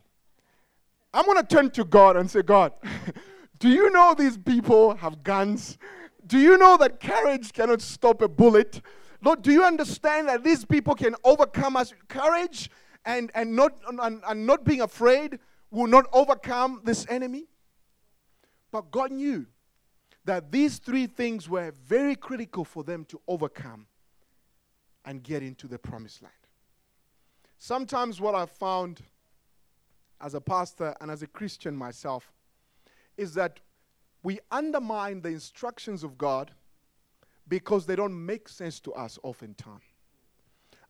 I'm 1.12 1.24
going 1.24 1.38
to 1.38 1.46
turn 1.46 1.70
to 1.72 1.84
God 1.84 2.16
and 2.16 2.30
say, 2.30 2.42
God, 2.42 2.72
do 3.58 3.68
you 3.68 3.90
know 3.90 4.14
these 4.16 4.36
people 4.36 4.94
have 4.96 5.22
guns? 5.22 5.78
Do 6.26 6.38
you 6.38 6.58
know 6.58 6.76
that 6.76 7.00
courage 7.00 7.52
cannot 7.52 7.80
stop 7.80 8.22
a 8.22 8.28
bullet? 8.28 8.80
Lord, 9.24 9.40
do 9.40 9.50
you 9.50 9.64
understand 9.64 10.28
that 10.28 10.44
these 10.44 10.66
people 10.66 10.94
can 10.94 11.16
overcome 11.24 11.76
us? 11.76 11.94
Courage 12.08 12.70
and, 13.06 13.30
and, 13.34 13.56
not, 13.56 13.72
and, 13.88 14.22
and 14.26 14.46
not 14.46 14.64
being 14.64 14.82
afraid 14.82 15.38
will 15.70 15.86
not 15.86 16.04
overcome 16.12 16.82
this 16.84 17.06
enemy? 17.08 17.46
But 18.70 18.90
God 18.90 19.12
knew 19.12 19.46
that 20.26 20.52
these 20.52 20.78
three 20.78 21.06
things 21.06 21.48
were 21.48 21.72
very 21.86 22.16
critical 22.16 22.64
for 22.64 22.84
them 22.84 23.06
to 23.06 23.20
overcome 23.26 23.86
and 25.06 25.22
get 25.22 25.42
into 25.42 25.68
the 25.68 25.78
promised 25.78 26.22
land. 26.22 26.34
Sometimes, 27.56 28.20
what 28.20 28.34
I've 28.34 28.50
found 28.50 29.00
as 30.20 30.34
a 30.34 30.40
pastor 30.40 30.94
and 31.00 31.10
as 31.10 31.22
a 31.22 31.26
Christian 31.26 31.74
myself 31.74 32.30
is 33.16 33.32
that 33.34 33.60
we 34.22 34.40
undermine 34.50 35.22
the 35.22 35.30
instructions 35.30 36.04
of 36.04 36.18
God 36.18 36.50
because 37.48 37.86
they 37.86 37.96
don't 37.96 38.24
make 38.26 38.48
sense 38.48 38.80
to 38.80 38.92
us 38.92 39.18
oftentimes. 39.22 39.82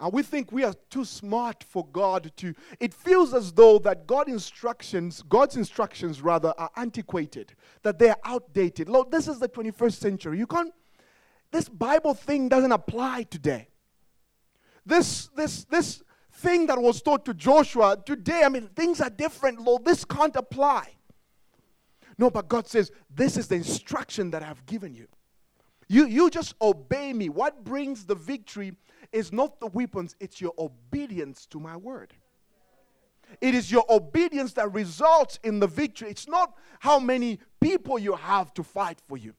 And 0.01 0.13
we 0.13 0.23
think 0.23 0.51
we 0.51 0.65
are 0.65 0.75
too 0.91 1.05
smart 1.05 1.63
for 1.63 1.87
God 1.87 2.33
to. 2.39 2.55
It 2.81 2.93
feels 2.93 3.33
as 3.33 3.53
though 3.53 3.79
that 3.81 4.07
God 4.07 4.29
instructions, 4.29 5.23
God's 5.23 5.57
instructions 5.57 6.21
rather, 6.21 6.53
are 6.59 6.71
antiquated, 6.77 7.55
that 7.83 7.99
they 7.99 8.11
are 8.11 8.19
outdated. 8.25 8.89
Lord, 8.89 9.11
this 9.11 9.29
is 9.29 9.39
the 9.39 9.49
21st 9.49 9.95
century. 9.95 10.39
You 10.39 10.47
can't. 10.47 10.75
This 11.53 11.69
Bible 11.69 12.15
thing 12.15 12.49
doesn't 12.49 12.73
apply 12.73 13.25
today. 13.25 13.69
This 14.85 15.29
this 15.37 15.65
this 15.65 16.03
thing 16.33 16.67
that 16.67 16.81
was 16.81 17.01
taught 17.01 17.25
to 17.27 17.35
Joshua 17.35 17.97
today, 18.05 18.43
I 18.45 18.49
mean, 18.49 18.69
things 18.75 19.01
are 19.01 19.11
different, 19.11 19.61
Lord. 19.61 19.85
This 19.85 20.05
can't 20.05 20.35
apply. 20.35 20.89
No, 22.19 22.31
but 22.31 22.49
God 22.49 22.67
says, 22.67 22.91
This 23.11 23.37
is 23.37 23.49
the 23.49 23.57
instruction 23.57 24.31
that 24.33 24.43
I've 24.43 24.65
given 24.67 24.95
you. 24.95 25.07
You, 25.89 26.07
you 26.07 26.31
just 26.31 26.55
obey 26.61 27.13
me. 27.13 27.29
What 27.29 27.65
brings 27.65 28.05
the 28.07 28.15
victory 28.15 28.75
is 29.13 29.33
not 29.33 29.61
the 29.61 29.67
weapons, 29.67 30.17
it's 30.21 30.41
your 30.41 30.55
obedience 30.59 31.47
to 31.47 31.61
my 31.61 31.77
word. 31.77 32.15
It 33.41 33.55
is 33.55 33.71
your 33.71 33.85
obedience 33.89 34.53
that 34.55 34.73
results 34.73 35.39
in 35.43 35.61
the 35.61 35.67
victory. 35.67 36.11
It's 36.11 36.29
not 36.29 36.55
how 36.81 36.99
many 36.99 37.39
people 37.61 37.99
you 37.99 38.15
have 38.15 38.53
to 38.55 38.63
fight 38.63 39.01
for 39.07 39.17
you. 39.17 39.35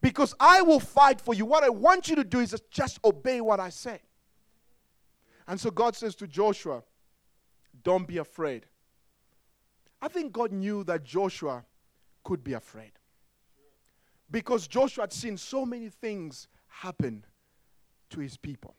Because 0.00 0.34
I 0.38 0.62
will 0.62 0.80
fight 0.80 1.20
for 1.20 1.34
you. 1.34 1.44
What 1.46 1.64
I 1.64 1.68
want 1.68 2.08
you 2.08 2.16
to 2.16 2.24
do 2.24 2.40
is 2.40 2.54
just 2.70 3.00
obey 3.04 3.40
what 3.40 3.60
I 3.60 3.70
say. 3.70 4.00
And 5.48 5.60
so 5.60 5.70
God 5.70 5.96
says 5.96 6.14
to 6.16 6.26
Joshua, 6.26 6.82
Don't 7.82 8.06
be 8.06 8.18
afraid. 8.18 8.66
I 10.00 10.08
think 10.08 10.32
God 10.32 10.52
knew 10.52 10.84
that 10.84 11.04
Joshua 11.04 11.64
could 12.24 12.44
be 12.44 12.52
afraid. 12.52 12.92
Because 14.30 14.66
Joshua 14.66 15.02
had 15.02 15.12
seen 15.12 15.36
so 15.36 15.64
many 15.64 15.88
things 15.88 16.48
happen 16.68 17.24
to 18.10 18.20
his 18.20 18.36
people. 18.36 18.76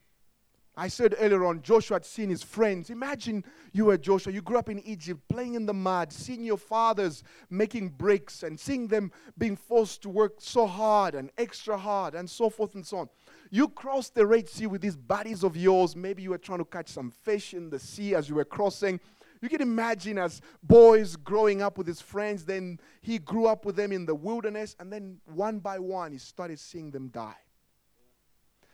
I 0.80 0.90
said 0.90 1.16
earlier 1.20 1.44
on, 1.44 1.64
Joshua 1.64 1.96
had 1.96 2.06
seen 2.06 2.30
his 2.30 2.44
friends. 2.44 2.92
Imagine 2.92 3.44
you 3.74 3.86
were 3.86 3.98
Joshua. 3.98 4.32
You 4.32 4.44
grew 4.44 4.60
up 4.60 4.70
in 4.70 4.80
Egypt, 4.82 5.22
playing 5.28 5.56
in 5.56 5.66
the 5.66 5.74
mud, 5.74 6.14
seeing 6.14 6.44
your 6.44 6.58
fathers 6.58 7.24
making 7.50 7.90
bricks, 7.90 8.44
and 8.44 8.60
seeing 8.60 8.88
them 8.88 9.12
being 9.40 9.56
forced 9.56 10.04
to 10.04 10.10
work 10.10 10.36
so 10.38 10.68
hard 10.68 11.16
and 11.16 11.32
extra 11.36 11.76
hard, 11.76 12.14
and 12.14 12.30
so 12.30 12.52
forth 12.52 12.76
and 12.76 12.86
so 12.86 12.98
on. 12.98 13.10
You 13.50 13.70
crossed 13.70 14.14
the 14.14 14.28
Red 14.28 14.48
Sea 14.48 14.68
with 14.68 14.82
these 14.82 14.96
buddies 14.96 15.44
of 15.44 15.58
yours. 15.58 15.96
Maybe 15.96 16.22
you 16.22 16.30
were 16.30 16.38
trying 16.38 16.60
to 16.60 16.66
catch 16.66 16.90
some 16.90 17.10
fish 17.10 17.56
in 17.56 17.72
the 17.72 17.80
sea 17.80 18.14
as 18.14 18.30
you 18.30 18.36
were 18.36 18.46
crossing. 18.46 19.00
You 19.42 19.50
can 19.50 19.62
imagine 19.62 20.18
as 20.18 20.42
boys 20.64 21.16
growing 21.16 21.62
up 21.62 21.78
with 21.78 21.88
his 21.88 22.02
friends, 22.02 22.46
then 22.46 22.80
he 23.02 23.20
grew 23.20 23.46
up 23.46 23.66
with 23.66 23.76
them 23.76 23.92
in 23.92 24.06
the 24.06 24.16
wilderness, 24.16 24.76
and 24.80 24.92
then 24.92 25.20
one 25.26 25.60
by 25.60 25.80
one 25.80 26.12
he 26.12 26.18
started 26.18 26.60
seeing 26.60 26.92
them 26.92 27.10
die. 27.10 27.38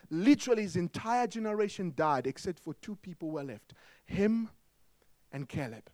Literally, 0.10 0.63
his 0.63 0.75
entire 0.75 1.27
generation 1.27 1.93
died 1.96 2.27
except 2.27 2.60
for 2.60 2.74
two 2.75 2.96
people 2.98 3.32
were 3.32 3.43
left 3.43 3.74
him 4.05 4.50
and 5.32 5.50
Caleb. 5.50 5.89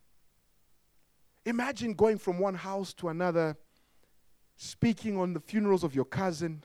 Imagine 1.46 1.94
going 1.94 2.18
from 2.18 2.38
one 2.38 2.56
house 2.56 2.94
to 2.96 3.10
another, 3.10 3.56
speaking 4.58 5.18
on 5.18 5.34
the 5.34 5.40
funerals 5.40 5.84
of 5.84 5.96
your 5.96 6.06
cousin, 6.06 6.64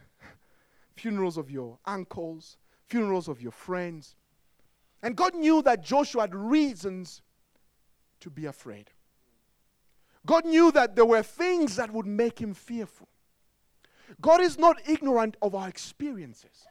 funerals 0.96 1.36
of 1.36 1.50
your 1.50 1.78
uncles, 1.84 2.56
funerals 2.86 3.28
of 3.28 3.40
your 3.40 3.52
friends. 3.52 4.16
And 5.02 5.16
God 5.16 5.34
knew 5.34 5.62
that 5.62 5.82
Joshua 5.82 6.22
had 6.22 6.34
reasons 6.34 7.22
to 8.20 8.30
be 8.30 8.46
afraid. 8.46 8.90
God 10.26 10.46
knew 10.46 10.72
that 10.72 10.96
there 10.96 11.04
were 11.04 11.22
things 11.22 11.76
that 11.76 11.92
would 11.92 12.06
make 12.06 12.38
him 12.38 12.54
fearful. 12.54 13.08
God 14.20 14.40
is 14.40 14.58
not 14.58 14.80
ignorant 14.88 15.36
of 15.42 15.54
our 15.54 15.68
experiences. 15.68 16.66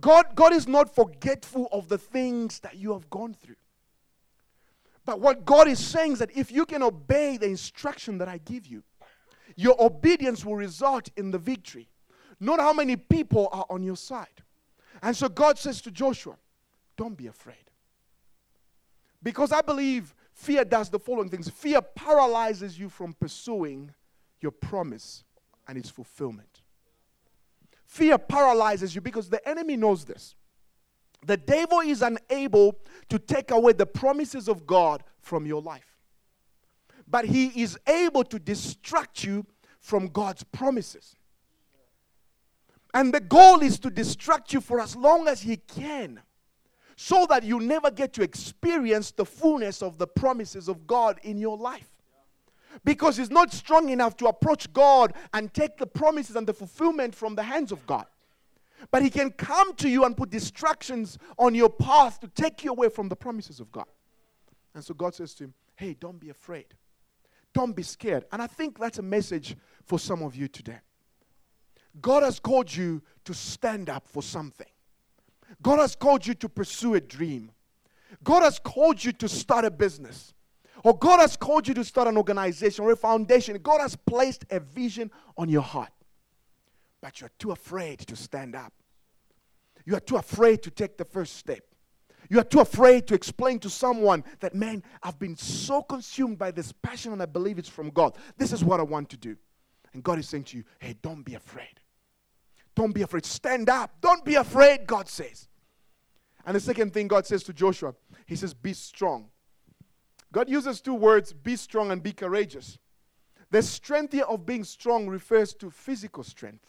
God, 0.00 0.34
God 0.34 0.52
is 0.52 0.68
not 0.68 0.94
forgetful 0.94 1.68
of 1.72 1.88
the 1.88 1.98
things 1.98 2.60
that 2.60 2.76
you 2.76 2.92
have 2.92 3.08
gone 3.10 3.34
through. 3.34 3.56
But 5.04 5.20
what 5.20 5.44
God 5.44 5.68
is 5.68 5.78
saying 5.78 6.12
is 6.12 6.18
that 6.18 6.36
if 6.36 6.50
you 6.50 6.66
can 6.66 6.82
obey 6.82 7.36
the 7.36 7.46
instruction 7.46 8.18
that 8.18 8.28
I 8.28 8.38
give 8.38 8.66
you, 8.66 8.82
your 9.54 9.76
obedience 9.80 10.44
will 10.44 10.56
result 10.56 11.08
in 11.16 11.30
the 11.30 11.38
victory. 11.38 11.88
Not 12.40 12.60
how 12.60 12.72
many 12.72 12.96
people 12.96 13.48
are 13.52 13.64
on 13.70 13.82
your 13.82 13.96
side. 13.96 14.42
And 15.02 15.16
so 15.16 15.28
God 15.28 15.58
says 15.58 15.80
to 15.82 15.90
Joshua, 15.90 16.36
Don't 16.96 17.16
be 17.16 17.28
afraid. 17.28 17.70
Because 19.22 19.52
I 19.52 19.62
believe 19.62 20.14
Fear 20.36 20.66
does 20.66 20.90
the 20.90 20.98
following 20.98 21.30
things 21.30 21.48
fear 21.48 21.80
paralyzes 21.80 22.78
you 22.78 22.90
from 22.90 23.14
pursuing 23.14 23.90
your 24.42 24.52
promise 24.52 25.24
and 25.66 25.78
its 25.78 25.88
fulfillment. 25.88 26.60
Fear 27.86 28.18
paralyzes 28.18 28.94
you 28.94 29.00
because 29.00 29.30
the 29.30 29.46
enemy 29.48 29.78
knows 29.78 30.04
this. 30.04 30.34
The 31.24 31.38
devil 31.38 31.80
is 31.80 32.02
unable 32.02 32.78
to 33.08 33.18
take 33.18 33.50
away 33.50 33.72
the 33.72 33.86
promises 33.86 34.46
of 34.46 34.66
God 34.66 35.02
from 35.22 35.46
your 35.46 35.62
life, 35.62 35.96
but 37.08 37.24
he 37.24 37.62
is 37.62 37.78
able 37.86 38.22
to 38.24 38.38
distract 38.38 39.24
you 39.24 39.46
from 39.80 40.08
God's 40.08 40.44
promises. 40.44 41.16
And 42.92 43.12
the 43.12 43.20
goal 43.20 43.62
is 43.62 43.78
to 43.80 43.90
distract 43.90 44.52
you 44.52 44.60
for 44.60 44.80
as 44.80 44.94
long 44.94 45.28
as 45.28 45.40
he 45.40 45.56
can 45.56 46.20
so 46.96 47.26
that 47.26 47.44
you 47.44 47.60
never 47.60 47.90
get 47.90 48.14
to 48.14 48.22
experience 48.22 49.10
the 49.10 49.24
fullness 49.24 49.82
of 49.82 49.98
the 49.98 50.06
promises 50.06 50.66
of 50.68 50.86
God 50.86 51.20
in 51.22 51.38
your 51.38 51.56
life. 51.56 51.90
Because 52.84 53.18
he's 53.18 53.30
not 53.30 53.52
strong 53.52 53.90
enough 53.90 54.16
to 54.18 54.26
approach 54.26 54.72
God 54.72 55.12
and 55.32 55.52
take 55.52 55.76
the 55.76 55.86
promises 55.86 56.36
and 56.36 56.46
the 56.46 56.54
fulfillment 56.54 57.14
from 57.14 57.34
the 57.34 57.42
hands 57.42 57.70
of 57.70 57.86
God. 57.86 58.06
But 58.90 59.02
he 59.02 59.10
can 59.10 59.30
come 59.30 59.74
to 59.76 59.88
you 59.88 60.04
and 60.04 60.16
put 60.16 60.30
distractions 60.30 61.18
on 61.38 61.54
your 61.54 61.70
path 61.70 62.20
to 62.20 62.28
take 62.28 62.64
you 62.64 62.70
away 62.70 62.88
from 62.88 63.08
the 63.08 63.16
promises 63.16 63.60
of 63.60 63.70
God. 63.72 63.86
And 64.74 64.84
so 64.84 64.92
God 64.92 65.14
says 65.14 65.34
to 65.34 65.44
him, 65.44 65.54
Hey, 65.76 65.96
don't 65.98 66.20
be 66.20 66.30
afraid. 66.30 66.66
Don't 67.52 67.74
be 67.74 67.82
scared. 67.82 68.24
And 68.32 68.42
I 68.42 68.46
think 68.46 68.78
that's 68.78 68.98
a 68.98 69.02
message 69.02 69.56
for 69.84 69.98
some 69.98 70.22
of 70.22 70.36
you 70.36 70.48
today. 70.48 70.78
God 72.00 72.22
has 72.22 72.38
called 72.38 72.74
you 72.74 73.02
to 73.24 73.32
stand 73.32 73.88
up 73.88 74.06
for 74.06 74.22
something. 74.22 74.66
God 75.62 75.78
has 75.78 75.94
called 75.94 76.26
you 76.26 76.34
to 76.34 76.48
pursue 76.48 76.94
a 76.94 77.00
dream. 77.00 77.50
God 78.22 78.42
has 78.42 78.58
called 78.58 79.02
you 79.02 79.12
to 79.12 79.28
start 79.28 79.64
a 79.64 79.70
business. 79.70 80.34
Or 80.84 80.96
God 80.96 81.20
has 81.20 81.36
called 81.36 81.66
you 81.66 81.74
to 81.74 81.84
start 81.84 82.08
an 82.08 82.16
organization 82.16 82.84
or 82.84 82.92
a 82.92 82.96
foundation. 82.96 83.58
God 83.62 83.80
has 83.80 83.96
placed 83.96 84.44
a 84.50 84.60
vision 84.60 85.10
on 85.36 85.48
your 85.48 85.62
heart. 85.62 85.90
But 87.00 87.20
you're 87.20 87.30
too 87.38 87.50
afraid 87.50 88.00
to 88.00 88.16
stand 88.16 88.54
up. 88.54 88.72
You 89.84 89.96
are 89.96 90.00
too 90.00 90.16
afraid 90.16 90.62
to 90.62 90.70
take 90.70 90.96
the 90.96 91.04
first 91.04 91.36
step. 91.36 91.62
You 92.28 92.40
are 92.40 92.44
too 92.44 92.60
afraid 92.60 93.06
to 93.06 93.14
explain 93.14 93.60
to 93.60 93.70
someone 93.70 94.24
that, 94.40 94.54
man, 94.54 94.82
I've 95.02 95.18
been 95.18 95.36
so 95.36 95.82
consumed 95.82 96.38
by 96.38 96.50
this 96.50 96.72
passion 96.72 97.12
and 97.12 97.22
I 97.22 97.26
believe 97.26 97.58
it's 97.58 97.68
from 97.68 97.90
God. 97.90 98.16
This 98.36 98.52
is 98.52 98.64
what 98.64 98.80
I 98.80 98.82
want 98.82 99.10
to 99.10 99.16
do. 99.16 99.36
And 99.92 100.02
God 100.02 100.18
is 100.18 100.28
saying 100.28 100.44
to 100.44 100.56
you, 100.56 100.64
hey, 100.80 100.96
don't 101.02 101.22
be 101.22 101.34
afraid. 101.34 101.80
Don't 102.76 102.92
be 102.92 103.02
afraid. 103.02 103.24
Stand 103.24 103.68
up. 103.68 103.90
Don't 104.00 104.24
be 104.24 104.36
afraid, 104.36 104.86
God 104.86 105.08
says. 105.08 105.48
And 106.44 106.54
the 106.54 106.60
second 106.60 106.92
thing 106.92 107.08
God 107.08 107.26
says 107.26 107.42
to 107.44 107.52
Joshua, 107.52 107.94
He 108.26 108.36
says, 108.36 108.54
be 108.54 108.72
strong. 108.72 109.30
God 110.30 110.48
uses 110.48 110.80
two 110.80 110.94
words, 110.94 111.32
be 111.32 111.56
strong 111.56 111.90
and 111.90 112.02
be 112.02 112.12
courageous. 112.12 112.78
The 113.50 113.62
strength 113.62 114.12
here 114.12 114.24
of 114.24 114.44
being 114.44 114.62
strong 114.62 115.08
refers 115.08 115.54
to 115.54 115.70
physical 115.70 116.22
strength. 116.22 116.68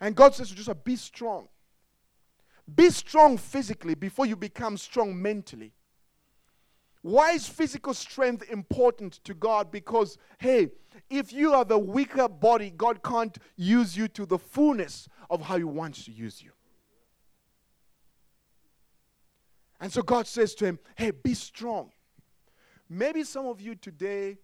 And 0.00 0.14
God 0.14 0.34
says 0.34 0.50
to 0.50 0.54
Joshua, 0.54 0.76
be 0.76 0.96
strong. 0.96 1.48
Be 2.72 2.90
strong 2.90 3.36
physically 3.36 3.94
before 3.94 4.26
you 4.26 4.36
become 4.36 4.76
strong 4.76 5.20
mentally. 5.20 5.72
Why 7.02 7.32
is 7.32 7.46
physical 7.46 7.94
strength 7.94 8.50
important 8.50 9.14
to 9.24 9.34
God? 9.34 9.70
Because, 9.70 10.18
hey, 10.38 10.70
if 11.08 11.32
you 11.32 11.52
are 11.52 11.64
the 11.64 11.78
weaker 11.78 12.28
body, 12.28 12.70
God 12.70 13.02
can't 13.02 13.36
use 13.56 13.96
you 13.96 14.08
to 14.08 14.26
the 14.26 14.38
fullness 14.38 15.08
of 15.30 15.42
how 15.42 15.56
He 15.56 15.64
wants 15.64 16.04
to 16.06 16.12
use 16.12 16.42
you. 16.42 16.50
And 19.80 19.92
so 19.92 20.02
God 20.02 20.26
says 20.26 20.54
to 20.56 20.66
him, 20.66 20.78
Hey, 20.96 21.12
be 21.12 21.34
strong. 21.34 21.92
Maybe 22.88 23.22
some 23.22 23.46
of 23.46 23.60
you 23.60 23.74
today, 23.74 24.38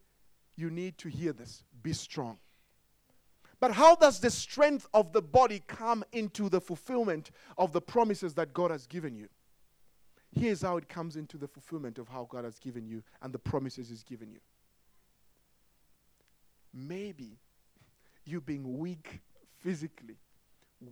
you 0.56 0.70
need 0.70 0.98
to 0.98 1.08
hear 1.08 1.32
this 1.32 1.64
be 1.82 1.92
strong. 1.92 2.38
But 3.60 3.72
how 3.72 3.96
does 3.96 4.20
the 4.20 4.30
strength 4.30 4.86
of 4.92 5.12
the 5.12 5.22
body 5.22 5.62
come 5.66 6.04
into 6.12 6.48
the 6.48 6.60
fulfillment 6.60 7.30
of 7.56 7.72
the 7.72 7.80
promises 7.80 8.34
that 8.34 8.52
God 8.52 8.70
has 8.70 8.86
given 8.86 9.16
you? 9.16 9.28
Here's 10.34 10.62
how 10.62 10.76
it 10.76 10.88
comes 10.88 11.16
into 11.16 11.38
the 11.38 11.46
fulfillment 11.46 11.98
of 11.98 12.08
how 12.08 12.26
God 12.28 12.44
has 12.44 12.58
given 12.58 12.86
you 12.86 13.02
and 13.22 13.32
the 13.32 13.38
promises 13.38 13.88
He's 13.88 14.02
given 14.02 14.30
you. 14.30 14.40
Maybe 16.72 17.38
you 18.24 18.40
being 18.40 18.78
weak 18.78 19.20
physically 19.60 20.16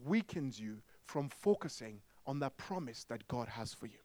weakens 0.04 0.58
you 0.60 0.78
from 1.04 1.28
focusing 1.28 2.00
on 2.26 2.38
the 2.38 2.50
promise 2.50 3.04
that 3.04 3.26
God 3.28 3.48
has 3.48 3.74
for 3.74 3.86
you. 3.86 3.98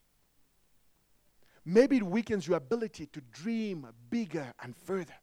Maybe 1.64 1.98
it 1.98 2.04
weakens 2.04 2.48
your 2.48 2.58
ability 2.58 3.08
to 3.08 3.22
dream 3.32 3.88
bigger 4.10 4.54
and 4.64 4.76
further. 4.76 5.14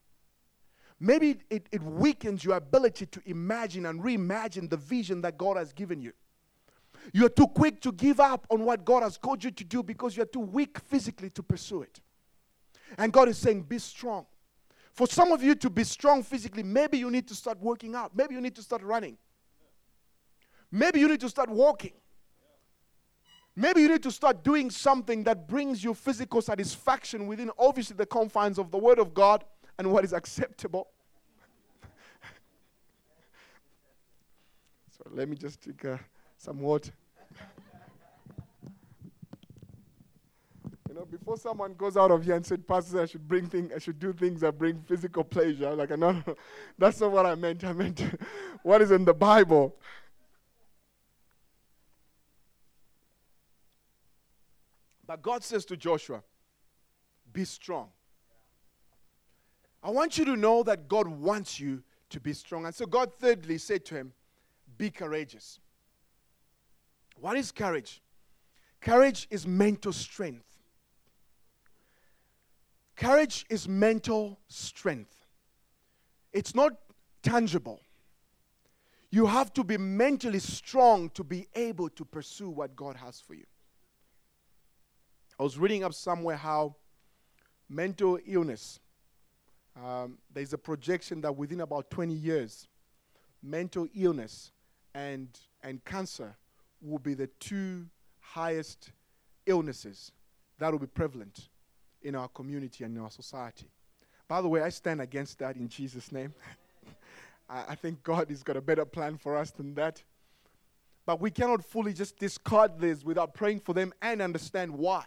Maybe 1.00 1.38
it, 1.50 1.66
it 1.72 1.82
weakens 1.82 2.44
your 2.44 2.56
ability 2.56 3.06
to 3.06 3.20
imagine 3.26 3.86
and 3.86 4.02
reimagine 4.02 4.70
the 4.70 4.76
vision 4.76 5.22
that 5.22 5.38
God 5.38 5.56
has 5.56 5.72
given 5.72 6.00
you. 6.00 6.12
You're 7.12 7.28
too 7.28 7.48
quick 7.48 7.80
to 7.82 7.92
give 7.92 8.20
up 8.20 8.46
on 8.50 8.64
what 8.64 8.84
God 8.84 9.02
has 9.02 9.16
called 9.18 9.44
you 9.44 9.50
to 9.50 9.64
do 9.64 9.82
because 9.82 10.16
you're 10.16 10.26
too 10.26 10.40
weak 10.40 10.78
physically 10.78 11.30
to 11.30 11.42
pursue 11.42 11.82
it. 11.82 12.00
And 12.96 13.12
God 13.12 13.28
is 13.28 13.38
saying, 13.38 13.62
Be 13.62 13.78
strong. 13.78 14.26
For 14.92 15.06
some 15.08 15.32
of 15.32 15.42
you 15.42 15.56
to 15.56 15.70
be 15.70 15.82
strong 15.82 16.22
physically, 16.22 16.62
maybe 16.62 16.98
you 16.98 17.10
need 17.10 17.26
to 17.28 17.34
start 17.34 17.60
working 17.60 17.96
out. 17.96 18.12
Maybe 18.14 18.34
you 18.34 18.40
need 18.40 18.54
to 18.54 18.62
start 18.62 18.82
running. 18.82 19.18
Maybe 20.70 21.00
you 21.00 21.08
need 21.08 21.20
to 21.20 21.28
start 21.28 21.50
walking. 21.50 21.92
Maybe 23.56 23.82
you 23.82 23.88
need 23.88 24.02
to 24.04 24.10
start 24.10 24.42
doing 24.42 24.70
something 24.70 25.22
that 25.24 25.46
brings 25.48 25.82
you 25.82 25.94
physical 25.94 26.42
satisfaction 26.42 27.26
within, 27.26 27.50
obviously, 27.58 27.96
the 27.96 28.06
confines 28.06 28.58
of 28.58 28.70
the 28.70 28.78
Word 28.78 28.98
of 28.98 29.14
God 29.14 29.44
and 29.78 29.90
what 29.92 30.04
is 30.04 30.12
acceptable. 30.12 30.88
so 34.96 35.04
let 35.12 35.28
me 35.28 35.36
just 35.36 35.60
take 35.62 35.84
uh, 35.84 35.98
some 36.44 36.60
water. 36.60 36.92
you 40.86 40.94
know, 40.94 41.06
before 41.06 41.38
someone 41.38 41.72
goes 41.72 41.96
out 41.96 42.10
of 42.10 42.22
here 42.22 42.34
and 42.34 42.44
said, 42.44 42.68
Pastor, 42.68 43.00
I 43.00 43.06
should 43.06 43.26
bring 43.26 43.46
things, 43.46 43.72
I 43.74 43.78
should 43.78 43.98
do 43.98 44.12
things 44.12 44.42
that 44.42 44.58
bring 44.58 44.78
physical 44.82 45.24
pleasure. 45.24 45.74
Like, 45.74 45.90
no, 45.90 46.12
no, 46.12 46.22
that's 46.78 47.00
not 47.00 47.12
what 47.12 47.24
I 47.24 47.34
meant. 47.34 47.64
I 47.64 47.72
meant 47.72 48.02
what 48.62 48.82
is 48.82 48.90
in 48.90 49.06
the 49.06 49.14
Bible. 49.14 49.74
But 55.06 55.22
God 55.22 55.42
says 55.42 55.64
to 55.66 55.78
Joshua, 55.78 56.22
Be 57.32 57.46
strong. 57.46 57.88
I 59.82 59.90
want 59.90 60.18
you 60.18 60.26
to 60.26 60.36
know 60.36 60.62
that 60.62 60.88
God 60.88 61.08
wants 61.08 61.58
you 61.58 61.82
to 62.10 62.20
be 62.20 62.34
strong. 62.34 62.66
And 62.66 62.74
so 62.74 62.84
God, 62.84 63.12
thirdly, 63.18 63.56
said 63.56 63.86
to 63.86 63.94
him, 63.94 64.12
Be 64.76 64.90
courageous. 64.90 65.58
What 67.20 67.36
is 67.36 67.52
courage? 67.52 68.02
Courage 68.80 69.26
is 69.30 69.46
mental 69.46 69.92
strength. 69.92 70.44
Courage 72.96 73.44
is 73.48 73.68
mental 73.68 74.38
strength. 74.48 75.26
It's 76.32 76.54
not 76.54 76.72
tangible. 77.22 77.80
You 79.10 79.26
have 79.26 79.52
to 79.54 79.64
be 79.64 79.78
mentally 79.78 80.38
strong 80.38 81.08
to 81.10 81.24
be 81.24 81.46
able 81.54 81.88
to 81.90 82.04
pursue 82.04 82.50
what 82.50 82.76
God 82.76 82.96
has 82.96 83.20
for 83.20 83.34
you. 83.34 83.46
I 85.38 85.42
was 85.42 85.58
reading 85.58 85.84
up 85.84 85.94
somewhere 85.94 86.36
how 86.36 86.76
mental 87.68 88.18
illness 88.26 88.80
um, 89.82 90.18
there's 90.32 90.52
a 90.52 90.58
projection 90.58 91.20
that 91.22 91.34
within 91.34 91.60
about 91.60 91.90
20 91.90 92.14
years, 92.14 92.68
mental 93.42 93.88
illness 93.94 94.52
and, 94.94 95.28
and 95.62 95.84
cancer 95.84 96.36
will 96.84 96.98
be 96.98 97.14
the 97.14 97.26
two 97.40 97.86
highest 98.20 98.90
illnesses 99.46 100.12
that 100.58 100.70
will 100.72 100.78
be 100.78 100.86
prevalent 100.86 101.48
in 102.02 102.14
our 102.14 102.28
community 102.28 102.84
and 102.84 102.96
in 102.96 103.02
our 103.02 103.10
society. 103.10 103.66
By 104.28 104.40
the 104.40 104.48
way, 104.48 104.62
I 104.62 104.68
stand 104.68 105.00
against 105.00 105.38
that 105.38 105.56
in 105.56 105.68
Jesus' 105.68 106.12
name. 106.12 106.34
I, 107.48 107.74
think 107.74 108.02
God 108.02 108.30
has 108.30 108.42
got 108.42 108.56
a 108.56 108.60
better 108.60 108.84
plan 108.84 109.18
for 109.18 109.36
us 109.36 109.50
than 109.50 109.74
that. 109.74 110.02
But 111.06 111.20
we 111.20 111.30
cannot 111.30 111.62
fully 111.62 111.92
just 111.92 112.18
discard 112.18 112.78
this 112.78 113.04
without 113.04 113.34
praying 113.34 113.60
for 113.60 113.74
them 113.74 113.92
and 114.00 114.22
understand 114.22 114.72
why. 114.72 115.04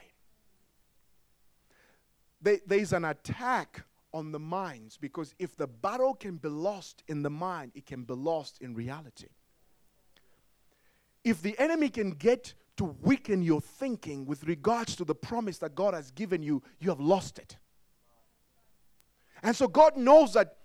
There, 2.41 2.59
there's 2.67 2.93
an 2.93 3.05
attack 3.05 3.83
on 4.13 4.31
the 4.31 4.39
minds 4.39 4.97
because 4.97 5.33
if 5.39 5.55
the 5.55 5.67
battle 5.67 6.13
can 6.13 6.37
be 6.37 6.49
lost 6.49 7.03
in 7.07 7.23
the 7.23 7.29
mind, 7.31 7.71
it 7.73 7.87
can 7.87 8.03
be 8.03 8.13
lost 8.13 8.61
in 8.61 8.75
reality. 8.75 9.27
If 11.27 11.41
the 11.41 11.59
enemy 11.59 11.89
can 11.89 12.11
get 12.11 12.53
to 12.77 12.85
weaken 13.01 13.41
your 13.41 13.59
thinking 13.59 14.25
with 14.25 14.45
regards 14.45 14.95
to 14.95 15.03
the 15.03 15.13
promise 15.13 15.57
that 15.57 15.75
God 15.75 15.93
has 15.93 16.09
given 16.11 16.41
you, 16.41 16.63
you 16.79 16.89
have 16.89 17.01
lost 17.01 17.37
it. 17.37 17.57
And 19.43 19.53
so 19.53 19.67
God 19.67 19.97
knows 19.97 20.33
that 20.33 20.55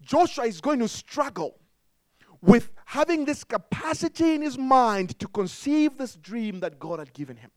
Joshua 0.00 0.46
is 0.46 0.62
going 0.62 0.78
to 0.78 0.88
struggle 0.88 1.58
with 2.40 2.70
having 2.86 3.26
this 3.26 3.44
capacity 3.44 4.34
in 4.34 4.40
his 4.40 4.56
mind 4.56 5.18
to 5.18 5.28
conceive 5.28 5.98
this 5.98 6.14
dream 6.14 6.60
that 6.60 6.78
God 6.78 7.00
had 7.00 7.12
given 7.12 7.36
him. 7.36 7.50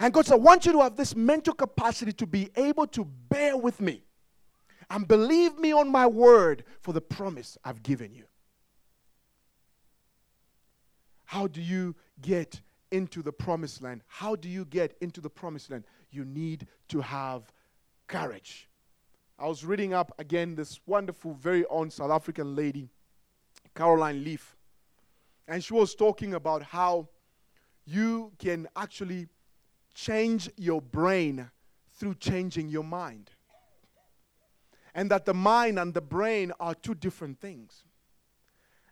And 0.00 0.12
God 0.12 0.26
said, 0.26 0.34
I 0.34 0.38
want 0.38 0.66
you 0.66 0.72
to 0.72 0.80
have 0.80 0.96
this 0.96 1.14
mental 1.14 1.54
capacity 1.54 2.12
to 2.14 2.26
be 2.26 2.50
able 2.56 2.88
to 2.88 3.04
bear 3.04 3.56
with 3.56 3.80
me 3.80 4.02
and 4.90 5.06
believe 5.06 5.58
me 5.58 5.72
on 5.72 5.92
my 5.92 6.08
word 6.08 6.64
for 6.80 6.92
the 6.92 7.00
promise 7.00 7.56
I've 7.64 7.84
given 7.84 8.12
you. 8.12 8.24
How 11.24 11.46
do 11.46 11.60
you 11.60 11.94
get 12.20 12.60
into 12.90 13.22
the 13.22 13.32
promised 13.32 13.82
land? 13.82 14.02
How 14.06 14.36
do 14.36 14.48
you 14.48 14.64
get 14.64 14.96
into 15.00 15.20
the 15.20 15.30
promised 15.30 15.70
land? 15.70 15.84
You 16.10 16.24
need 16.24 16.66
to 16.88 17.00
have 17.00 17.52
courage. 18.06 18.68
I 19.38 19.48
was 19.48 19.64
reading 19.64 19.92
up 19.92 20.12
again 20.18 20.54
this 20.54 20.80
wonderful, 20.86 21.34
very 21.34 21.66
own 21.66 21.90
South 21.90 22.10
African 22.10 22.54
lady, 22.54 22.88
Caroline 23.74 24.22
Leaf, 24.22 24.56
and 25.48 25.62
she 25.62 25.74
was 25.74 25.94
talking 25.94 26.34
about 26.34 26.62
how 26.62 27.08
you 27.84 28.32
can 28.38 28.68
actually 28.76 29.26
change 29.94 30.48
your 30.56 30.80
brain 30.80 31.50
through 31.92 32.14
changing 32.14 32.68
your 32.68 32.84
mind. 32.84 33.30
And 34.94 35.10
that 35.10 35.24
the 35.24 35.34
mind 35.34 35.78
and 35.78 35.92
the 35.92 36.00
brain 36.00 36.52
are 36.60 36.74
two 36.74 36.94
different 36.94 37.40
things. 37.40 37.84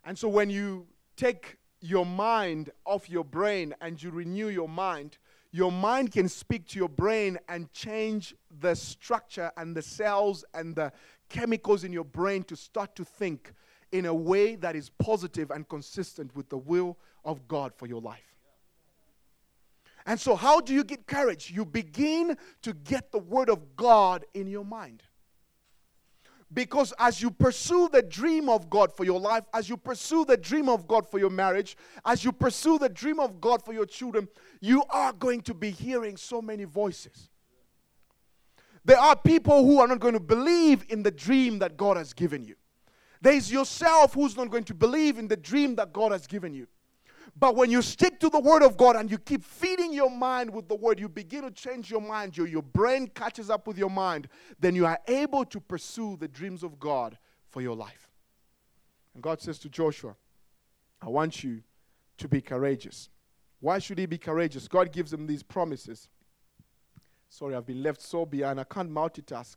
And 0.03 0.17
so 0.17 0.27
when 0.27 0.49
you 0.49 0.87
take 1.15 1.57
your 1.83 2.05
mind 2.05 2.69
off 2.85 3.09
your 3.09 3.25
brain 3.25 3.75
and 3.81 4.01
you 4.01 4.09
renew 4.09 4.47
your 4.47 4.69
mind, 4.69 5.17
your 5.51 5.71
mind 5.71 6.13
can 6.13 6.29
speak 6.29 6.65
to 6.69 6.79
your 6.79 6.87
brain 6.87 7.37
and 7.49 7.71
change 7.73 8.33
the 8.61 8.73
structure 8.73 9.51
and 9.57 9.75
the 9.75 9.81
cells 9.81 10.45
and 10.53 10.75
the 10.77 10.93
chemicals 11.27 11.83
in 11.83 11.91
your 11.91 12.05
brain 12.05 12.41
to 12.43 12.55
start 12.55 12.95
to 12.95 13.03
think 13.03 13.51
in 13.91 14.05
a 14.05 14.13
way 14.13 14.55
that 14.55 14.77
is 14.77 14.89
positive 14.89 15.51
and 15.51 15.67
consistent 15.67 16.33
with 16.35 16.47
the 16.47 16.57
will 16.57 16.97
of 17.25 17.49
God 17.49 17.73
for 17.75 17.85
your 17.85 18.01
life. 18.01 18.33
And 20.05 20.19
so, 20.19 20.35
how 20.35 20.61
do 20.61 20.73
you 20.73 20.85
get 20.85 21.05
courage? 21.05 21.51
You 21.51 21.65
begin 21.65 22.37
to 22.61 22.73
get 22.73 23.11
the 23.11 23.19
Word 23.19 23.49
of 23.49 23.75
God 23.75 24.25
in 24.33 24.47
your 24.47 24.65
mind. 24.65 25.03
Because 26.53 26.93
as 26.99 27.21
you 27.21 27.31
pursue 27.31 27.89
the 27.91 28.01
dream 28.01 28.47
of 28.47 28.69
God 28.69 28.91
for 28.91 29.03
your 29.03 29.19
life, 29.19 29.43
as 29.53 29.69
you 29.69 29.77
pursue 29.77 30.23
the 30.25 30.37
dream 30.37 30.69
of 30.69 30.87
God 30.87 31.09
for 31.09 31.17
your 31.17 31.29
marriage, 31.29 31.75
as 32.05 32.23
you 32.23 32.31
pursue 32.31 32.77
the 32.77 32.89
dream 32.89 33.19
of 33.19 33.41
God 33.41 33.63
for 33.63 33.73
your 33.73 33.85
children, 33.85 34.27
you 34.61 34.83
are 34.89 35.13
going 35.13 35.41
to 35.41 35.53
be 35.53 35.71
hearing 35.71 36.15
so 36.15 36.41
many 36.41 36.65
voices. 36.65 37.29
There 38.85 38.99
are 38.99 39.15
people 39.15 39.65
who 39.65 39.79
are 39.79 39.87
not 39.87 39.99
going 39.99 40.13
to 40.13 40.19
believe 40.19 40.85
in 40.89 41.01
the 41.01 41.11
dream 41.11 41.59
that 41.59 41.77
God 41.77 41.97
has 41.97 42.13
given 42.13 42.43
you. 42.43 42.55
There 43.21 43.33
is 43.33 43.51
yourself 43.51 44.13
who's 44.13 44.35
not 44.35 44.51
going 44.51 44.65
to 44.65 44.73
believe 44.73 45.17
in 45.17 45.29
the 45.29 45.37
dream 45.37 45.75
that 45.75 45.93
God 45.93 46.11
has 46.11 46.27
given 46.27 46.53
you. 46.53 46.67
But 47.35 47.55
when 47.55 47.71
you 47.71 47.81
stick 47.81 48.19
to 48.19 48.29
the 48.29 48.39
Word 48.39 48.61
of 48.61 48.77
God 48.77 48.95
and 48.95 49.09
you 49.09 49.17
keep 49.17 49.43
feeding 49.43 49.91
your 49.91 50.09
mind 50.09 50.51
with 50.51 50.67
the 50.67 50.75
Word, 50.75 50.99
you 50.99 51.09
begin 51.09 51.43
to 51.43 51.51
change 51.51 51.89
your 51.89 52.01
mind. 52.01 52.37
Your, 52.37 52.47
your 52.47 52.61
brain 52.61 53.07
catches 53.07 53.49
up 53.49 53.65
with 53.67 53.77
your 53.77 53.89
mind. 53.89 54.27
Then 54.59 54.75
you 54.75 54.85
are 54.85 54.99
able 55.07 55.43
to 55.45 55.59
pursue 55.59 56.15
the 56.17 56.27
dreams 56.27 56.63
of 56.63 56.79
God 56.79 57.17
for 57.49 57.61
your 57.61 57.75
life. 57.75 58.09
And 59.13 59.23
God 59.23 59.41
says 59.41 59.57
to 59.59 59.69
Joshua, 59.69 60.15
I 61.01 61.09
want 61.09 61.43
you 61.43 61.63
to 62.17 62.27
be 62.27 62.39
courageous. 62.39 63.09
Why 63.59 63.79
should 63.79 63.97
he 63.97 64.05
be 64.05 64.17
courageous? 64.17 64.67
God 64.67 64.91
gives 64.91 65.11
him 65.11 65.25
these 65.25 65.41
promises. 65.41 66.09
Sorry, 67.29 67.55
I've 67.55 67.65
been 67.65 67.81
left 67.81 68.01
so 68.01 68.25
behind. 68.25 68.59
I 68.59 68.63
can't 68.63 68.91
multitask 68.91 69.55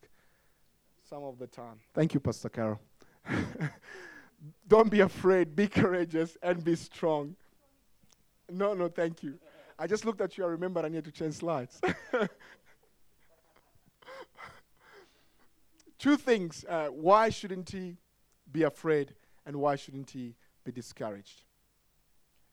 some 1.09 1.25
of 1.25 1.39
the 1.39 1.47
time. 1.47 1.81
Thank 1.93 2.15
you, 2.15 2.21
Pastor 2.21 2.49
Carol. 2.49 2.81
Don't 4.69 4.91
be 4.91 5.01
afraid, 5.01 5.55
be 5.55 5.69
courageous, 5.69 6.37
and 6.43 6.63
be 6.65 6.75
strong. 6.75 7.37
No, 8.51 8.75
no, 8.75 8.89
thank 8.89 9.23
you. 9.23 9.39
I 9.79 9.87
just 9.87 10.05
looked 10.05 10.21
at 10.21 10.37
you. 10.39 10.45
I 10.45 10.49
remembered 10.49 10.85
I 10.85 10.89
need 10.89 11.05
to 11.05 11.13
change 11.13 11.35
slides. 11.35 11.81
Two 15.99 16.17
things. 16.17 16.65
Uh, 16.69 16.87
why 16.87 17.29
shouldn't 17.31 17.71
he 17.71 17.97
be 18.51 18.63
afraid, 18.63 19.15
and 19.45 19.57
why 19.57 19.77
shouldn't 19.77 20.11
he 20.11 20.35
be 20.65 20.73
discouraged? 20.73 21.43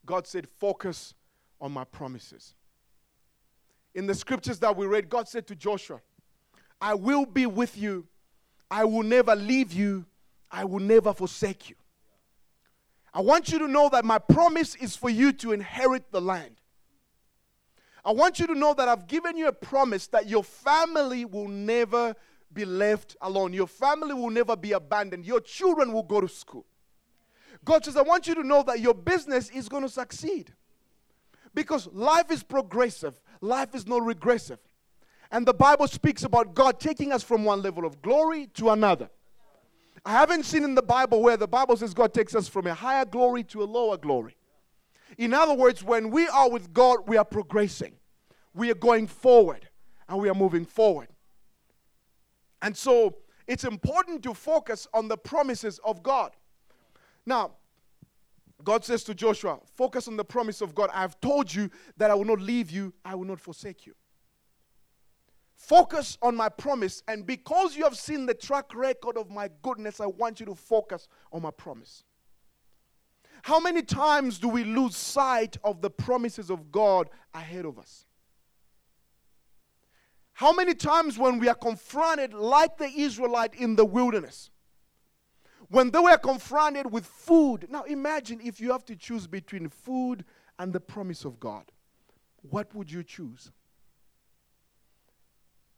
God 0.05 0.27
said, 0.27 0.47
Focus 0.59 1.13
on 1.61 1.71
my 1.71 1.83
promises. 1.83 2.55
In 3.95 4.07
the 4.07 4.15
scriptures 4.15 4.59
that 4.59 4.75
we 4.75 4.85
read, 4.87 5.09
God 5.09 5.27
said 5.27 5.47
to 5.47 5.55
Joshua, 5.55 6.01
I 6.81 6.95
will 6.95 7.25
be 7.25 7.45
with 7.45 7.77
you. 7.77 8.07
I 8.69 8.85
will 8.85 9.03
never 9.03 9.35
leave 9.35 9.71
you. 9.71 10.05
I 10.51 10.65
will 10.65 10.79
never 10.79 11.13
forsake 11.13 11.69
you. 11.69 11.75
I 13.13 13.21
want 13.21 13.51
you 13.51 13.59
to 13.59 13.67
know 13.67 13.89
that 13.89 14.05
my 14.05 14.17
promise 14.17 14.75
is 14.75 14.95
for 14.95 15.09
you 15.09 15.31
to 15.33 15.51
inherit 15.51 16.11
the 16.11 16.21
land. 16.21 16.59
I 18.03 18.11
want 18.11 18.39
you 18.39 18.47
to 18.47 18.55
know 18.55 18.73
that 18.73 18.87
I've 18.87 19.07
given 19.07 19.37
you 19.37 19.47
a 19.47 19.53
promise 19.53 20.07
that 20.07 20.27
your 20.27 20.43
family 20.43 21.23
will 21.23 21.47
never 21.47 22.15
be 22.51 22.65
left 22.65 23.15
alone. 23.21 23.53
Your 23.53 23.67
family 23.67 24.13
will 24.13 24.29
never 24.29 24.55
be 24.55 24.73
abandoned. 24.73 25.25
Your 25.25 25.39
children 25.39 25.93
will 25.93 26.03
go 26.03 26.19
to 26.21 26.27
school. 26.27 26.65
God 27.63 27.85
says, 27.85 27.95
I 27.95 28.01
want 28.01 28.27
you 28.27 28.35
to 28.35 28.43
know 28.43 28.63
that 28.63 28.79
your 28.79 28.93
business 28.93 29.49
is 29.49 29.69
going 29.69 29.83
to 29.83 29.89
succeed. 29.89 30.51
Because 31.53 31.87
life 31.93 32.31
is 32.31 32.43
progressive, 32.43 33.21
life 33.39 33.75
is 33.75 33.87
not 33.87 34.03
regressive. 34.03 34.59
And 35.31 35.45
the 35.45 35.53
Bible 35.53 35.87
speaks 35.87 36.23
about 36.23 36.53
God 36.53 36.79
taking 36.79 37.11
us 37.11 37.23
from 37.23 37.45
one 37.45 37.61
level 37.61 37.85
of 37.85 38.01
glory 38.01 38.47
to 38.55 38.71
another. 38.71 39.09
I 40.05 40.11
haven't 40.11 40.43
seen 40.43 40.63
in 40.63 40.75
the 40.75 40.81
Bible 40.81 41.21
where 41.21 41.37
the 41.37 41.47
Bible 41.47 41.77
says 41.77 41.93
God 41.93 42.13
takes 42.13 42.35
us 42.35 42.47
from 42.47 42.67
a 42.67 42.73
higher 42.73 43.05
glory 43.05 43.43
to 43.45 43.63
a 43.63 43.65
lower 43.65 43.97
glory. 43.97 44.35
In 45.17 45.33
other 45.33 45.53
words, 45.53 45.83
when 45.83 46.09
we 46.09 46.27
are 46.27 46.49
with 46.49 46.73
God, 46.73 47.07
we 47.07 47.17
are 47.17 47.25
progressing, 47.25 47.93
we 48.53 48.69
are 48.71 48.75
going 48.75 49.07
forward, 49.07 49.69
and 50.09 50.19
we 50.19 50.29
are 50.29 50.33
moving 50.33 50.65
forward. 50.65 51.07
And 52.61 52.75
so 52.75 53.17
it's 53.47 53.63
important 53.63 54.23
to 54.23 54.33
focus 54.33 54.87
on 54.93 55.07
the 55.07 55.17
promises 55.17 55.79
of 55.85 56.03
God. 56.03 56.31
Now, 57.25 57.51
God 58.63 58.83
says 58.85 59.03
to 59.05 59.13
Joshua, 59.13 59.59
Focus 59.75 60.07
on 60.07 60.17
the 60.17 60.25
promise 60.25 60.61
of 60.61 60.73
God. 60.73 60.89
I 60.93 61.01
have 61.01 61.19
told 61.19 61.53
you 61.53 61.69
that 61.97 62.09
I 62.09 62.15
will 62.15 62.25
not 62.25 62.39
leave 62.39 62.71
you, 62.71 62.93
I 63.03 63.15
will 63.15 63.25
not 63.25 63.39
forsake 63.39 63.85
you. 63.85 63.93
Focus 65.67 66.17
on 66.21 66.35
my 66.35 66.49
promise. 66.49 67.03
And 67.07 67.25
because 67.25 67.77
you 67.77 67.85
have 67.85 67.97
seen 67.97 68.25
the 68.25 68.33
track 68.33 68.75
record 68.75 69.15
of 69.15 69.31
my 69.31 69.49
goodness, 69.61 70.01
I 70.01 70.07
want 70.07 70.41
you 70.41 70.45
to 70.47 70.55
focus 70.55 71.07
on 71.31 71.43
my 71.43 71.51
promise. 71.51 72.03
How 73.43 73.61
many 73.61 73.81
times 73.81 74.39
do 74.39 74.49
we 74.49 74.65
lose 74.65 74.97
sight 74.97 75.55
of 75.63 75.81
the 75.81 75.89
promises 75.89 76.49
of 76.49 76.69
God 76.69 77.09
ahead 77.33 77.63
of 77.63 77.79
us? 77.79 78.05
How 80.33 80.51
many 80.51 80.73
times 80.73 81.17
when 81.17 81.39
we 81.39 81.47
are 81.47 81.55
confronted, 81.55 82.33
like 82.33 82.77
the 82.77 82.89
Israelite 82.89 83.55
in 83.55 83.77
the 83.77 83.85
wilderness, 83.85 84.49
when 85.69 85.91
they 85.91 85.99
were 85.99 86.17
confronted 86.17 86.91
with 86.91 87.05
food, 87.05 87.67
now 87.69 87.83
imagine 87.83 88.41
if 88.43 88.59
you 88.59 88.73
have 88.73 88.83
to 88.85 88.97
choose 88.97 89.27
between 89.27 89.69
food 89.69 90.25
and 90.59 90.73
the 90.73 90.81
promise 90.81 91.23
of 91.23 91.39
God, 91.39 91.71
what 92.41 92.75
would 92.75 92.91
you 92.91 93.01
choose? 93.01 93.53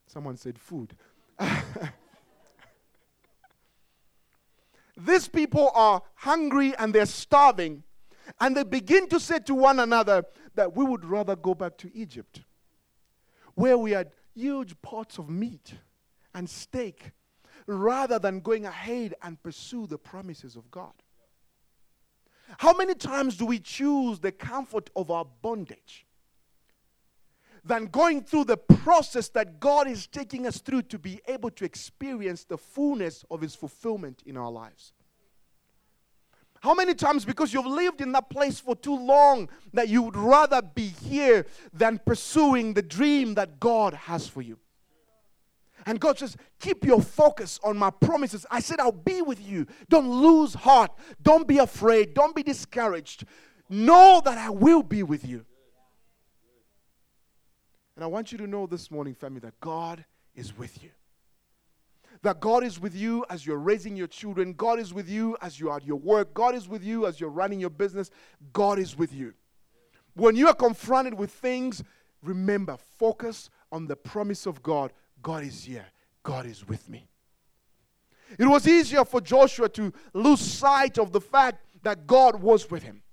Someone 0.07 0.37
said 0.37 0.57
food. 0.59 0.95
These 4.97 5.27
people 5.27 5.71
are 5.73 6.01
hungry 6.15 6.73
and 6.77 6.93
they're 6.93 7.05
starving, 7.05 7.83
and 8.39 8.55
they 8.55 8.63
begin 8.63 9.09
to 9.09 9.19
say 9.19 9.39
to 9.39 9.53
one 9.53 9.79
another 9.79 10.23
that 10.55 10.75
we 10.75 10.85
would 10.85 11.03
rather 11.03 11.35
go 11.35 11.53
back 11.53 11.77
to 11.77 11.93
Egypt, 11.95 12.41
where 13.55 13.77
we 13.77 13.91
had 13.91 14.11
huge 14.33 14.73
pots 14.81 15.17
of 15.17 15.29
meat 15.29 15.73
and 16.33 16.49
steak, 16.49 17.11
rather 17.67 18.19
than 18.19 18.39
going 18.39 18.65
ahead 18.65 19.15
and 19.21 19.41
pursue 19.41 19.85
the 19.87 19.97
promises 19.97 20.55
of 20.55 20.71
God. 20.71 20.93
How 22.57 22.73
many 22.73 22.93
times 22.93 23.35
do 23.37 23.45
we 23.45 23.59
choose 23.59 24.19
the 24.19 24.31
comfort 24.31 24.89
of 24.95 25.11
our 25.11 25.25
bondage 25.41 26.04
than 27.65 27.87
going 27.87 28.21
through 28.21 28.45
the 28.45 28.57
process 28.57 29.29
that 29.29 29.59
God 29.59 29.87
is 29.87 30.05
taking 30.05 30.45
us 30.45 30.59
through 30.59 30.83
to 30.83 30.99
be 30.99 31.19
able 31.27 31.49
to 31.51 31.65
experience 31.65 32.43
the 32.43 32.57
fullness 32.57 33.25
of 33.31 33.41
His 33.41 33.55
fulfillment 33.55 34.21
in 34.25 34.37
our 34.37 34.51
lives. 34.51 34.93
How 36.61 36.73
many 36.73 36.93
times, 36.93 37.25
because 37.25 37.53
you've 37.53 37.65
lived 37.65 38.01
in 38.01 38.11
that 38.13 38.29
place 38.29 38.59
for 38.59 38.75
too 38.75 38.97
long, 38.97 39.49
that 39.73 39.89
you 39.89 40.03
would 40.03 40.15
rather 40.15 40.61
be 40.61 40.87
here 40.87 41.45
than 41.73 41.99
pursuing 42.03 42.73
the 42.73 42.81
dream 42.81 43.33
that 43.35 43.59
God 43.59 43.93
has 43.93 44.27
for 44.27 44.41
you? 44.41 44.57
And 45.87 45.99
God 45.99 46.17
says, 46.17 46.35
Keep 46.59 46.85
your 46.85 47.01
focus 47.01 47.59
on 47.63 47.77
my 47.77 47.89
promises. 47.89 48.45
I 48.49 48.59
said, 48.59 48.79
I'll 48.79 48.91
be 48.91 49.21
with 49.21 49.39
you. 49.39 49.67
Don't 49.89 50.09
lose 50.09 50.53
heart. 50.53 50.91
Don't 51.21 51.47
be 51.47 51.59
afraid. 51.59 52.13
Don't 52.13 52.35
be 52.35 52.41
discouraged. 52.41 53.25
Know 53.69 54.21
that 54.23 54.37
I 54.37 54.49
will 54.49 54.81
be 54.83 55.03
with 55.03 55.27
you. 55.27 55.45
And 57.95 58.03
I 58.03 58.07
want 58.07 58.31
you 58.31 58.37
to 58.39 58.47
know 58.47 58.67
this 58.67 58.91
morning, 58.91 59.13
family, 59.13 59.39
that 59.39 59.59
God 59.61 60.03
is 60.35 60.57
with 60.57 60.83
you. 60.83 60.89
That 62.21 62.39
God 62.39 62.63
is 62.63 62.79
with 62.79 62.95
you 62.95 63.25
as 63.29 63.45
you're 63.45 63.57
raising 63.57 63.95
your 63.95 64.07
children. 64.07 64.53
God 64.53 64.79
is 64.79 64.93
with 64.93 65.09
you 65.09 65.37
as 65.41 65.59
you 65.59 65.69
are 65.69 65.77
at 65.77 65.85
your 65.85 65.97
work. 65.97 66.33
God 66.33 66.55
is 66.55 66.67
with 66.67 66.83
you 66.83 67.05
as 67.05 67.19
you're 67.19 67.29
running 67.29 67.59
your 67.59 67.69
business. 67.69 68.09
God 68.51 68.79
is 68.79 68.97
with 68.97 69.13
you. 69.13 69.33
When 70.15 70.35
you 70.35 70.47
are 70.47 70.53
confronted 70.53 71.13
with 71.13 71.31
things, 71.31 71.83
remember, 72.23 72.77
focus 72.97 73.49
on 73.71 73.87
the 73.87 73.95
promise 73.95 74.45
of 74.45 74.63
God. 74.63 74.91
God 75.21 75.43
is 75.43 75.63
here. 75.63 75.85
God 76.23 76.45
is 76.45 76.67
with 76.67 76.89
me. 76.89 77.07
It 78.39 78.45
was 78.45 78.67
easier 78.67 79.05
for 79.05 79.21
Joshua 79.21 79.69
to 79.69 79.93
lose 80.13 80.41
sight 80.41 80.97
of 80.97 81.11
the 81.11 81.21
fact 81.21 81.63
that 81.83 82.07
God 82.07 82.41
was 82.41 82.69
with 82.69 82.83
him. 82.83 83.03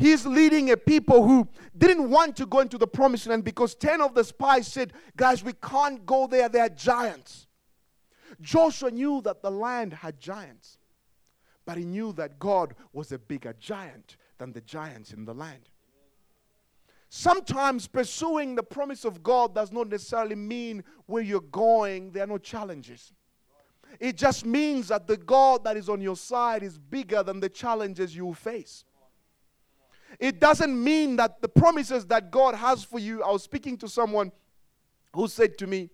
He's 0.00 0.24
leading 0.24 0.70
a 0.70 0.78
people 0.78 1.28
who 1.28 1.46
didn't 1.76 2.08
want 2.08 2.34
to 2.36 2.46
go 2.46 2.60
into 2.60 2.78
the 2.78 2.86
promised 2.86 3.26
land 3.26 3.44
because 3.44 3.74
10 3.74 4.00
of 4.00 4.14
the 4.14 4.24
spies 4.24 4.66
said, 4.66 4.94
Guys, 5.14 5.44
we 5.44 5.52
can't 5.52 6.06
go 6.06 6.26
there, 6.26 6.48
they 6.48 6.60
are 6.60 6.70
giants. 6.70 7.48
Joshua 8.40 8.90
knew 8.90 9.20
that 9.20 9.42
the 9.42 9.50
land 9.50 9.92
had 9.92 10.18
giants, 10.18 10.78
but 11.66 11.76
he 11.76 11.84
knew 11.84 12.14
that 12.14 12.38
God 12.38 12.74
was 12.94 13.12
a 13.12 13.18
bigger 13.18 13.54
giant 13.60 14.16
than 14.38 14.54
the 14.54 14.62
giants 14.62 15.12
in 15.12 15.26
the 15.26 15.34
land. 15.34 15.68
Sometimes 17.10 17.86
pursuing 17.86 18.54
the 18.54 18.62
promise 18.62 19.04
of 19.04 19.22
God 19.22 19.54
does 19.54 19.70
not 19.70 19.90
necessarily 19.90 20.34
mean 20.34 20.82
where 21.04 21.22
you're 21.22 21.42
going, 21.42 22.12
there 22.12 22.24
are 22.24 22.26
no 22.26 22.38
challenges. 22.38 23.12
It 23.98 24.16
just 24.16 24.46
means 24.46 24.88
that 24.88 25.06
the 25.06 25.18
God 25.18 25.62
that 25.64 25.76
is 25.76 25.90
on 25.90 26.00
your 26.00 26.16
side 26.16 26.62
is 26.62 26.78
bigger 26.78 27.22
than 27.22 27.38
the 27.38 27.50
challenges 27.50 28.16
you 28.16 28.32
face. 28.32 28.86
It 30.18 30.40
doesn't 30.40 30.82
mean 30.82 31.16
that 31.16 31.40
the 31.40 31.48
promises 31.48 32.06
that 32.06 32.30
God 32.30 32.54
has 32.54 32.82
for 32.82 32.98
you. 32.98 33.22
I 33.22 33.30
was 33.30 33.42
speaking 33.42 33.76
to 33.78 33.88
someone 33.88 34.32
who 35.14 35.28
said 35.28 35.56
to 35.58 35.66
me, 35.66 35.90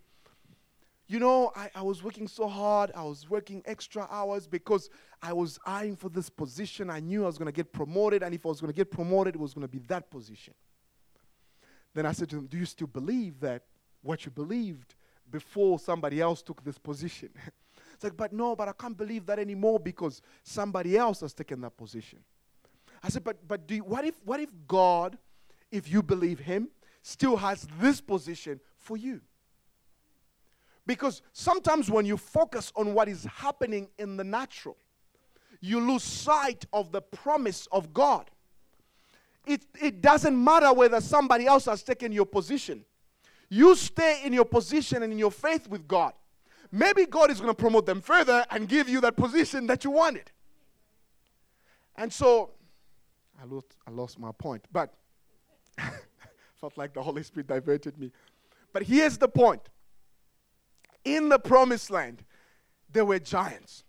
You 1.06 1.20
know, 1.20 1.52
I, 1.54 1.70
I 1.74 1.82
was 1.82 2.02
working 2.02 2.26
so 2.26 2.48
hard. 2.48 2.92
I 2.94 3.02
was 3.02 3.28
working 3.28 3.62
extra 3.66 4.08
hours 4.10 4.46
because 4.46 4.88
I 5.22 5.32
was 5.32 5.58
eyeing 5.66 5.96
for 5.96 6.08
this 6.08 6.30
position. 6.30 6.90
I 6.90 7.00
knew 7.00 7.24
I 7.24 7.26
was 7.26 7.38
going 7.38 7.46
to 7.46 7.52
get 7.52 7.72
promoted. 7.72 8.22
And 8.22 8.34
if 8.34 8.46
I 8.46 8.48
was 8.48 8.60
going 8.60 8.72
to 8.72 8.76
get 8.76 8.90
promoted, 8.90 9.34
it 9.34 9.40
was 9.40 9.54
going 9.54 9.66
to 9.66 9.70
be 9.70 9.80
that 9.88 10.10
position. 10.10 10.54
Then 11.94 12.06
I 12.06 12.12
said 12.12 12.30
to 12.30 12.38
him, 12.38 12.46
Do 12.46 12.58
you 12.58 12.66
still 12.66 12.88
believe 12.88 13.40
that 13.40 13.62
what 14.02 14.24
you 14.24 14.30
believed 14.30 14.94
before 15.30 15.78
somebody 15.78 16.20
else 16.20 16.42
took 16.42 16.62
this 16.64 16.78
position? 16.78 17.30
it's 17.94 18.04
like, 18.04 18.16
But 18.16 18.32
no, 18.32 18.56
but 18.56 18.68
I 18.68 18.72
can't 18.72 18.96
believe 18.96 19.26
that 19.26 19.38
anymore 19.38 19.78
because 19.78 20.22
somebody 20.42 20.96
else 20.96 21.20
has 21.20 21.34
taken 21.34 21.60
that 21.60 21.76
position. 21.76 22.20
I 23.02 23.08
said, 23.08 23.24
but 23.24 23.46
but 23.46 23.66
do 23.66 23.76
you, 23.76 23.84
what 23.84 24.04
if 24.04 24.14
what 24.24 24.40
if 24.40 24.50
God, 24.66 25.18
if 25.70 25.90
you 25.90 26.02
believe 26.02 26.38
Him, 26.38 26.68
still 27.02 27.36
has 27.36 27.66
this 27.80 28.00
position 28.00 28.60
for 28.78 28.96
you? 28.96 29.20
Because 30.86 31.22
sometimes 31.32 31.90
when 31.90 32.06
you 32.06 32.16
focus 32.16 32.72
on 32.76 32.94
what 32.94 33.08
is 33.08 33.24
happening 33.24 33.88
in 33.98 34.16
the 34.16 34.24
natural, 34.24 34.76
you 35.60 35.80
lose 35.80 36.04
sight 36.04 36.64
of 36.72 36.92
the 36.92 37.02
promise 37.02 37.66
of 37.72 37.92
God. 37.92 38.30
It, 39.46 39.64
it 39.80 40.00
doesn't 40.00 40.42
matter 40.42 40.72
whether 40.72 41.00
somebody 41.00 41.46
else 41.46 41.66
has 41.66 41.82
taken 41.82 42.12
your 42.12 42.26
position. 42.26 42.84
You 43.48 43.76
stay 43.76 44.22
in 44.24 44.32
your 44.32 44.44
position 44.44 45.02
and 45.02 45.12
in 45.12 45.18
your 45.18 45.30
faith 45.30 45.68
with 45.68 45.86
God. 45.86 46.12
Maybe 46.72 47.06
God 47.06 47.30
is 47.30 47.40
going 47.40 47.54
to 47.54 47.54
promote 47.54 47.86
them 47.86 48.00
further 48.00 48.44
and 48.50 48.68
give 48.68 48.88
you 48.88 49.00
that 49.02 49.16
position 49.16 49.66
that 49.68 49.84
you 49.84 49.90
wanted. 49.90 50.30
And 51.94 52.12
so 52.12 52.50
I 53.40 53.44
lost, 53.44 53.76
I 53.86 53.90
lost 53.90 54.18
my 54.18 54.32
point, 54.32 54.64
but 54.72 54.94
felt 56.60 56.76
like 56.76 56.94
the 56.94 57.02
Holy 57.02 57.22
Spirit 57.22 57.46
diverted 57.46 57.98
me. 57.98 58.10
But 58.72 58.82
here's 58.82 59.18
the 59.18 59.28
point 59.28 59.62
in 61.04 61.28
the 61.28 61.38
promised 61.38 61.90
land, 61.90 62.24
there 62.92 63.04
were 63.04 63.18
giants. 63.18 63.84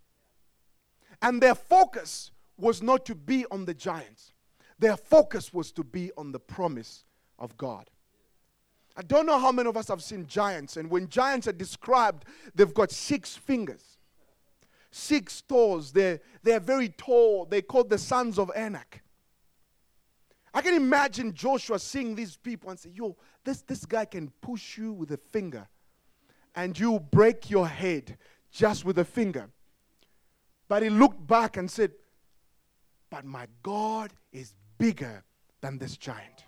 And 1.22 1.42
their 1.42 1.56
focus 1.56 2.32
was 2.58 2.82
not 2.84 3.06
to 3.08 3.16
be 3.16 3.46
on 3.50 3.66
the 3.66 3.74
giants, 3.74 4.34
their 4.80 4.96
focus 4.96 5.54
was 5.54 5.72
to 5.74 5.84
be 5.84 6.12
on 6.18 6.32
the 6.32 6.40
promise 6.40 7.06
of 7.40 7.58
God. 7.58 7.90
I 8.96 9.02
don't 9.04 9.28
know 9.28 9.38
how 9.38 9.52
many 9.52 9.70
of 9.70 9.78
us 9.78 9.88
have 9.90 10.02
seen 10.02 10.26
giants, 10.26 10.78
and 10.78 10.90
when 10.90 11.08
giants 11.08 11.48
are 11.48 11.54
described, 11.54 12.26
they've 12.56 12.74
got 12.74 12.92
six 12.92 13.36
fingers, 13.36 13.98
six 14.90 15.42
toes. 15.42 15.92
They're, 15.92 16.20
they're 16.42 16.60
very 16.60 16.90
tall. 16.90 17.46
They're 17.46 17.62
called 17.62 17.90
the 17.90 18.00
sons 18.00 18.40
of 18.40 18.52
Anak. 18.56 19.04
I 20.54 20.62
can 20.62 20.74
imagine 20.74 21.34
Joshua 21.34 21.80
seeing 21.80 22.16
these 22.16 22.38
people 22.38 22.70
and 22.70 22.80
say, 22.80 22.92
Yo, 22.94 23.16
this, 23.44 23.62
this 23.62 23.86
guy 23.86 24.06
can 24.06 24.32
push 24.42 24.78
you 24.78 24.94
with 24.94 25.12
a 25.12 25.18
finger 25.18 25.68
and 26.56 26.78
you 26.78 27.00
break 27.00 27.50
your 27.50 27.68
head 27.68 28.18
just 28.52 28.84
with 28.84 28.98
a 28.98 29.06
finger. 29.06 29.50
But 30.68 30.84
he 30.84 30.90
looked 30.90 31.26
back 31.26 31.58
and 31.58 31.70
said, 31.70 31.92
But 33.10 33.26
my 33.26 33.48
God 33.62 34.12
is 34.32 34.54
bigger 34.78 35.24
than 35.62 35.78
this 35.78 35.98
giant. 35.98 36.46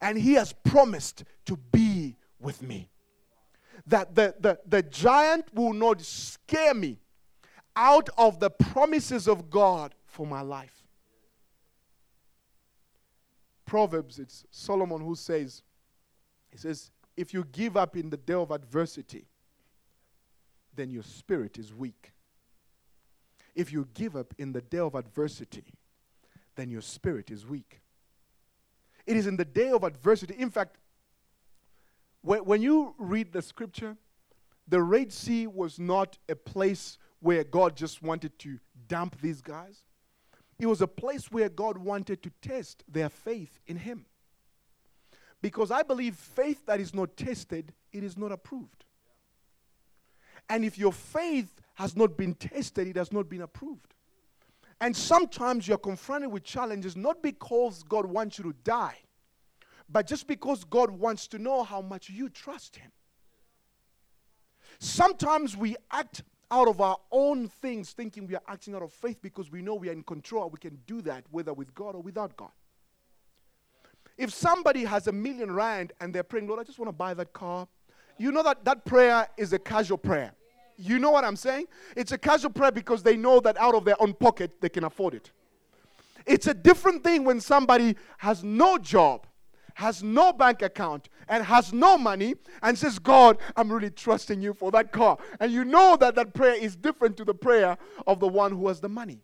And 0.00 0.18
he 0.18 0.34
has 0.34 0.52
promised 0.52 1.24
to 1.46 1.56
be 1.56 2.16
with 2.38 2.62
me. 2.62 2.90
That 3.86 4.14
the, 4.14 4.34
the, 4.38 4.58
the 4.66 4.82
giant 4.82 5.46
will 5.54 5.72
not 5.72 6.02
scare 6.02 6.74
me 6.74 6.98
out 7.74 8.08
of 8.18 8.38
the 8.38 8.50
promises 8.50 9.26
of 9.28 9.48
God 9.48 9.94
for 10.04 10.26
my 10.26 10.42
life. 10.42 10.81
Proverbs, 13.72 14.18
it's 14.18 14.44
Solomon 14.50 15.00
who 15.00 15.14
says, 15.14 15.62
he 16.50 16.58
says, 16.58 16.90
if 17.16 17.32
you 17.32 17.42
give 17.52 17.74
up 17.74 17.96
in 17.96 18.10
the 18.10 18.18
day 18.18 18.34
of 18.34 18.50
adversity, 18.50 19.24
then 20.76 20.90
your 20.90 21.02
spirit 21.02 21.56
is 21.56 21.72
weak. 21.72 22.12
If 23.54 23.72
you 23.72 23.88
give 23.94 24.14
up 24.14 24.34
in 24.36 24.52
the 24.52 24.60
day 24.60 24.80
of 24.80 24.94
adversity, 24.94 25.64
then 26.54 26.68
your 26.68 26.82
spirit 26.82 27.30
is 27.30 27.46
weak. 27.46 27.80
It 29.06 29.16
is 29.16 29.26
in 29.26 29.38
the 29.38 29.46
day 29.46 29.70
of 29.70 29.84
adversity. 29.84 30.34
In 30.36 30.50
fact, 30.50 30.76
when, 32.20 32.40
when 32.40 32.60
you 32.60 32.94
read 32.98 33.32
the 33.32 33.40
scripture, 33.40 33.96
the 34.68 34.82
Red 34.82 35.10
Sea 35.10 35.46
was 35.46 35.78
not 35.78 36.18
a 36.28 36.36
place 36.36 36.98
where 37.20 37.42
God 37.42 37.74
just 37.74 38.02
wanted 38.02 38.38
to 38.40 38.58
dump 38.86 39.18
these 39.22 39.40
guys. 39.40 39.84
It 40.62 40.66
was 40.66 40.80
a 40.80 40.86
place 40.86 41.28
where 41.32 41.48
God 41.48 41.76
wanted 41.76 42.22
to 42.22 42.30
test 42.40 42.84
their 42.86 43.08
faith 43.08 43.58
in 43.66 43.78
Him. 43.78 44.06
Because 45.40 45.72
I 45.72 45.82
believe 45.82 46.14
faith 46.14 46.66
that 46.66 46.78
is 46.78 46.94
not 46.94 47.16
tested, 47.16 47.72
it 47.92 48.04
is 48.04 48.16
not 48.16 48.30
approved. 48.30 48.84
And 50.48 50.64
if 50.64 50.78
your 50.78 50.92
faith 50.92 51.60
has 51.74 51.96
not 51.96 52.16
been 52.16 52.34
tested, 52.34 52.86
it 52.86 52.94
has 52.94 53.10
not 53.10 53.28
been 53.28 53.42
approved. 53.42 53.92
And 54.80 54.96
sometimes 54.96 55.66
you're 55.66 55.78
confronted 55.78 56.30
with 56.30 56.44
challenges 56.44 56.96
not 56.96 57.24
because 57.24 57.82
God 57.82 58.06
wants 58.06 58.38
you 58.38 58.44
to 58.44 58.54
die, 58.62 58.98
but 59.88 60.06
just 60.06 60.28
because 60.28 60.62
God 60.62 60.92
wants 60.92 61.26
to 61.28 61.40
know 61.40 61.64
how 61.64 61.80
much 61.80 62.08
you 62.08 62.28
trust 62.28 62.76
Him. 62.76 62.92
Sometimes 64.78 65.56
we 65.56 65.74
act 65.90 66.22
out 66.52 66.68
of 66.68 66.82
our 66.82 66.98
own 67.10 67.48
things, 67.48 67.92
thinking 67.92 68.26
we 68.26 68.34
are 68.36 68.42
acting 68.46 68.74
out 68.74 68.82
of 68.82 68.92
faith 68.92 69.16
because 69.22 69.50
we 69.50 69.62
know 69.62 69.74
we 69.74 69.88
are 69.88 69.92
in 69.92 70.02
control. 70.02 70.50
We 70.50 70.58
can 70.58 70.78
do 70.86 71.00
that 71.00 71.24
whether 71.30 71.54
with 71.54 71.74
God 71.74 71.94
or 71.94 72.02
without 72.02 72.36
God. 72.36 72.50
If 74.18 74.32
somebody 74.34 74.84
has 74.84 75.06
a 75.06 75.12
million 75.12 75.50
rand 75.50 75.94
and 76.00 76.14
they're 76.14 76.22
praying, 76.22 76.46
Lord, 76.46 76.60
I 76.60 76.64
just 76.64 76.78
want 76.78 76.90
to 76.90 76.92
buy 76.92 77.14
that 77.14 77.32
car, 77.32 77.66
you 78.18 78.30
know 78.30 78.42
that 78.42 78.66
that 78.66 78.84
prayer 78.84 79.26
is 79.38 79.54
a 79.54 79.58
casual 79.58 79.96
prayer. 79.96 80.32
You 80.76 80.98
know 80.98 81.10
what 81.10 81.24
I'm 81.24 81.36
saying? 81.36 81.66
It's 81.96 82.12
a 82.12 82.18
casual 82.18 82.50
prayer 82.50 82.70
because 82.70 83.02
they 83.02 83.16
know 83.16 83.40
that 83.40 83.56
out 83.56 83.74
of 83.74 83.86
their 83.86 84.00
own 84.00 84.12
pocket 84.12 84.60
they 84.60 84.68
can 84.68 84.84
afford 84.84 85.14
it. 85.14 85.30
It's 86.26 86.46
a 86.46 86.54
different 86.54 87.02
thing 87.02 87.24
when 87.24 87.40
somebody 87.40 87.96
has 88.18 88.44
no 88.44 88.76
job 88.76 89.26
has 89.74 90.02
no 90.02 90.32
bank 90.32 90.62
account 90.62 91.08
and 91.28 91.44
has 91.44 91.72
no 91.72 91.96
money 91.98 92.34
and 92.62 92.78
says, 92.78 92.98
God, 92.98 93.38
I'm 93.56 93.72
really 93.72 93.90
trusting 93.90 94.40
you 94.40 94.54
for 94.54 94.70
that 94.72 94.92
car. 94.92 95.18
And 95.40 95.52
you 95.52 95.64
know 95.64 95.96
that 96.00 96.14
that 96.14 96.34
prayer 96.34 96.54
is 96.54 96.76
different 96.76 97.16
to 97.18 97.24
the 97.24 97.34
prayer 97.34 97.76
of 98.06 98.20
the 98.20 98.28
one 98.28 98.52
who 98.52 98.68
has 98.68 98.80
the 98.80 98.88
money. 98.88 99.22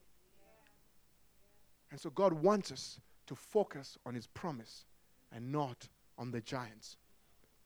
And 1.91 2.01
so 2.01 2.11
God 2.11 2.33
wants 2.33 2.71
us 2.73 3.01
to 3.27 3.35
focus 3.35 3.97
on 4.05 4.15
his 4.15 4.27
promise 4.27 4.85
and 5.33 5.53
not 5.53 5.89
on 6.19 6.31
the 6.31 6.41
giants. 6.41 6.97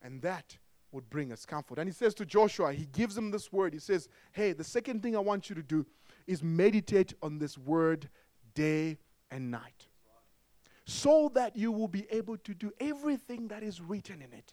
And 0.02 0.20
that 0.22 0.56
would 0.90 1.08
bring 1.08 1.32
us 1.32 1.46
comfort. 1.46 1.78
And 1.78 1.88
he 1.88 1.92
says 1.92 2.14
to 2.14 2.26
Joshua, 2.26 2.72
he 2.72 2.86
gives 2.86 3.16
him 3.16 3.30
this 3.30 3.52
word. 3.52 3.72
He 3.72 3.78
says, 3.78 4.08
Hey, 4.32 4.52
the 4.52 4.64
second 4.64 5.02
thing 5.02 5.16
I 5.16 5.20
want 5.20 5.48
you 5.48 5.54
to 5.54 5.62
do 5.62 5.86
is 6.26 6.42
meditate 6.42 7.14
on 7.22 7.38
this 7.38 7.56
word 7.56 8.08
day 8.54 8.98
and 9.30 9.50
night 9.50 9.86
so 10.84 11.30
that 11.34 11.56
you 11.56 11.70
will 11.70 11.88
be 11.88 12.06
able 12.10 12.36
to 12.38 12.54
do 12.54 12.72
everything 12.80 13.48
that 13.48 13.62
is 13.62 13.80
written 13.80 14.22
in 14.22 14.32
it. 14.32 14.52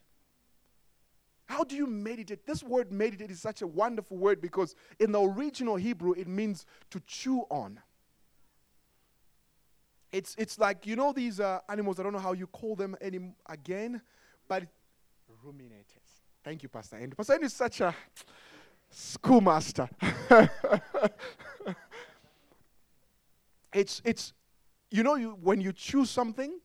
How 1.47 1.63
do 1.63 1.75
you 1.75 1.87
meditate? 1.87 2.45
This 2.45 2.61
word 2.61 2.91
meditate 2.91 3.31
is 3.31 3.41
such 3.41 3.63
a 3.63 3.67
wonderful 3.67 4.17
word 4.17 4.39
because 4.39 4.75
in 4.99 5.11
the 5.11 5.19
original 5.19 5.77
Hebrew 5.77 6.13
it 6.13 6.27
means 6.27 6.67
to 6.91 6.99
chew 7.07 7.39
on. 7.49 7.79
It's, 10.11 10.35
it's 10.37 10.59
like, 10.59 10.85
you 10.85 10.95
know, 10.95 11.11
these 11.11 11.39
uh, 11.39 11.59
animals, 11.67 11.99
I 11.99 12.03
don't 12.03 12.13
know 12.13 12.19
how 12.19 12.33
you 12.33 12.45
call 12.47 12.75
them 12.75 12.95
any, 13.01 13.19
again, 13.47 14.01
but 14.47 14.63
ruminators. 15.45 16.21
Thank 16.43 16.63
you, 16.63 16.69
Pastor 16.69 16.97
Andrew. 16.97 17.15
Pastor 17.15 17.33
Andrew 17.33 17.45
is 17.47 17.53
such 17.53 17.81
a 17.81 17.95
schoolmaster. 18.89 19.89
it's, 23.73 24.01
it's, 24.03 24.33
you 24.91 25.03
know, 25.03 25.15
you, 25.15 25.37
when 25.41 25.61
you 25.61 25.71
chew 25.71 26.05
something, 26.05 26.59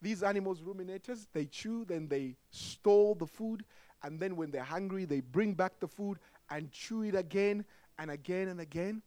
these 0.00 0.22
animals, 0.22 0.60
ruminators, 0.60 1.26
they 1.32 1.46
chew, 1.46 1.84
then 1.84 2.08
they 2.08 2.36
store 2.50 3.14
the 3.14 3.26
food, 3.26 3.64
and 4.02 4.18
then 4.18 4.36
when 4.36 4.50
they're 4.50 4.62
hungry, 4.62 5.04
they 5.04 5.20
bring 5.20 5.54
back 5.54 5.78
the 5.78 5.86
food 5.86 6.18
and 6.50 6.70
chew 6.72 7.02
it 7.02 7.14
again 7.14 7.64
and 7.98 8.10
again 8.10 8.48
and 8.48 8.60
again. 8.60 9.02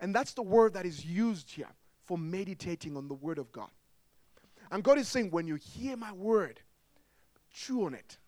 And 0.00 0.14
that's 0.14 0.32
the 0.32 0.42
word 0.42 0.74
that 0.74 0.86
is 0.86 1.04
used 1.04 1.50
here 1.50 1.68
for 2.04 2.18
meditating 2.18 2.96
on 2.96 3.06
the 3.06 3.14
word 3.14 3.38
of 3.38 3.52
God. 3.52 3.70
And 4.72 4.82
God 4.82 4.98
is 4.98 5.08
saying, 5.08 5.30
when 5.30 5.46
you 5.46 5.54
hear 5.54 5.96
my 5.96 6.12
word, 6.12 6.60
chew 7.52 7.84
on 7.84 7.94
it. 7.94 8.18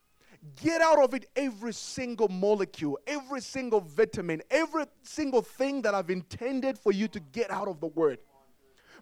Get 0.61 0.81
out 0.81 0.99
of 0.99 1.15
it 1.15 1.27
every 1.37 1.73
single 1.73 2.29
molecule, 2.29 2.99
every 3.07 3.41
single 3.41 3.81
vitamin, 3.81 4.43
every 4.51 4.85
single 5.03 5.43
thing 5.43 5.83
that 5.83 5.95
I've 5.95 6.11
intended 6.11 6.79
for 6.79 6.93
you 6.93 7.07
to 7.09 7.21
get 7.21 7.51
out 7.51 7.69
of 7.69 7.81
the 7.81 7.87
word. 7.87 8.19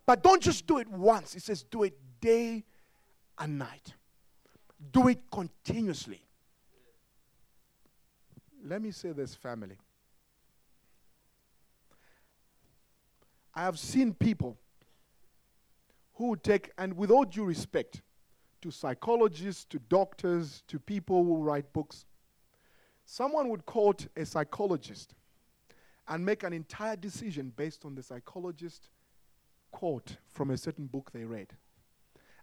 But 0.07 0.23
don't 0.23 0.43
just 0.43 0.67
do 0.67 0.79
it 0.79 0.89
once. 0.89 1.35
It 1.35 1.43
says 1.43 1.63
do 1.63 1.85
it 1.85 1.97
day 2.21 2.65
and 3.39 3.59
night. 3.59 3.95
Do 4.93 5.09
it 5.09 5.19
continuously. 5.31 6.23
Let 8.65 8.83
me 8.83 8.91
say 8.91 9.13
this, 9.13 9.35
family. 9.35 9.77
I 13.55 13.63
have 13.63 13.79
seen 13.79 14.15
people 14.15 14.57
who 16.15 16.37
take, 16.37 16.71
and 16.79 16.97
with 16.97 17.11
all 17.11 17.25
due 17.25 17.45
respect 17.45 18.03
to 18.63 18.71
psychologists, 18.71 19.65
to 19.67 19.79
doctors, 19.79 20.63
to 20.69 20.79
people 20.79 21.25
who 21.25 21.43
write 21.43 21.73
books, 21.73 22.05
someone 23.05 23.49
would 23.49 23.65
quote 23.67 24.07
a 24.17 24.25
psychologist 24.25 25.15
and 26.09 26.25
make 26.25 26.43
an 26.43 26.53
entire 26.53 26.97
decision 26.97 27.53
based 27.57 27.85
on 27.85 27.95
the 27.95 28.03
psychologist 28.03 28.89
quote 29.71 30.17
from 30.33 30.51
a 30.51 30.57
certain 30.57 30.87
book 30.87 31.11
they 31.13 31.25
read 31.25 31.49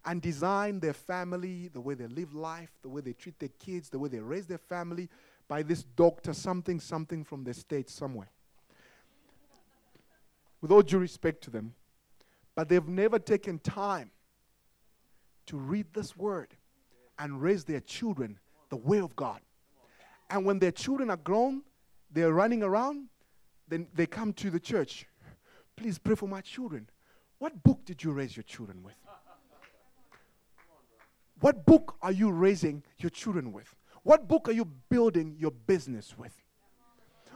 and 0.08 0.22
design 0.22 0.80
their 0.80 0.94
family, 0.94 1.68
the 1.68 1.82
way 1.82 1.94
they 1.94 2.08
live 2.08 2.34
life, 2.34 2.72
the 2.82 2.88
way 2.88 3.02
they 3.02 3.12
treat 3.12 3.38
their 3.40 3.50
kids, 3.60 3.90
the 3.90 4.00
way 4.00 4.08
they 4.08 4.20
raise 4.20 4.48
their 4.48 4.58
family 4.58 5.10
by 5.50 5.62
this 5.62 5.84
doctor, 5.84 6.34
something, 6.34 6.80
something 6.80 7.26
from 7.26 7.44
the 7.44 7.54
state 7.54 7.90
somewhere. 7.90 8.30
With 10.62 10.72
all 10.72 10.82
due 10.82 10.98
respect 10.98 11.44
to 11.44 11.50
them, 11.50 11.74
but 12.56 12.70
they've 12.70 12.88
never 12.88 13.20
taken 13.20 13.60
time 13.60 14.12
to 15.48 15.58
read 15.58 15.88
this 15.94 16.16
word 16.16 16.56
and 17.20 17.42
raise 17.42 17.66
their 17.66 17.82
children 17.82 18.40
the 18.70 18.78
way 18.78 19.00
of 19.00 19.14
God. 19.16 19.42
And 20.30 20.46
when 20.46 20.60
their 20.60 20.72
children 20.72 21.10
are 21.10 21.18
grown, 21.18 21.64
they're 22.12 22.34
running 22.34 22.64
around, 22.64 23.10
then 23.68 23.88
they 23.94 24.06
come 24.06 24.32
to 24.34 24.50
the 24.50 24.60
church. 24.60 25.06
Please 25.76 26.00
pray 26.00 26.16
for 26.16 26.28
my 26.28 26.40
children. 26.40 26.88
What 27.40 27.64
book 27.64 27.86
did 27.86 28.04
you 28.04 28.12
raise 28.12 28.36
your 28.36 28.44
children 28.44 28.84
with? 28.84 28.96
What 31.40 31.66
book 31.66 31.96
are 32.02 32.12
you 32.12 32.32
raising 32.32 32.84
your 32.98 33.12
children 33.12 33.52
with? 33.52 33.76
What 34.04 34.28
book 34.28 34.48
are 34.48 34.54
you 34.54 34.66
building 34.90 35.36
your 35.38 35.52
business 35.52 36.16
with? 36.18 36.36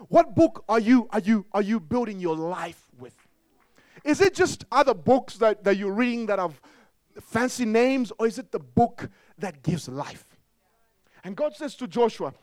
What 0.08 0.34
book 0.34 0.64
are 0.68 0.80
you 0.80 1.08
are 1.12 1.20
you 1.20 1.46
are 1.52 1.62
you 1.62 1.80
building 1.80 2.20
your 2.20 2.36
life 2.36 2.88
with? 2.98 3.16
Is 4.04 4.22
it 4.22 4.34
just 4.34 4.66
other 4.72 4.96
books 4.96 5.36
that, 5.36 5.64
that 5.64 5.78
you're 5.78 5.94
reading 5.94 6.26
that 6.28 6.40
have 6.40 6.60
fancy 7.20 7.66
names, 7.66 8.12
or 8.18 8.26
is 8.26 8.40
it 8.40 8.52
the 8.52 8.60
book 8.60 9.10
that 9.38 9.62
gives 9.62 9.88
life? 9.88 10.26
And 11.24 11.36
God 11.36 11.56
says 11.56 11.76
to 11.76 11.88
Joshua, 11.88 12.34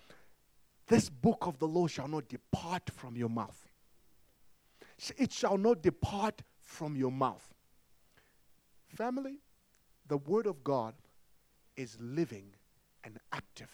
This 0.87 1.09
book 1.09 1.39
of 1.41 1.59
the 1.59 1.67
law 1.67 1.89
shall 1.89 2.07
not 2.07 2.29
depart 2.29 2.91
from 2.91 3.17
your 3.17 3.29
mouth. 3.29 3.67
It 5.17 5.33
shall 5.33 5.59
not 5.59 5.83
depart 5.83 6.43
from 6.69 6.95
your 6.95 7.11
mouth. 7.11 7.55
Family, 8.95 9.39
the 10.07 10.19
word 10.19 10.47
of 10.47 10.63
God 10.63 10.95
is 11.77 11.97
living 11.99 12.45
and 13.05 13.19
active. 13.33 13.71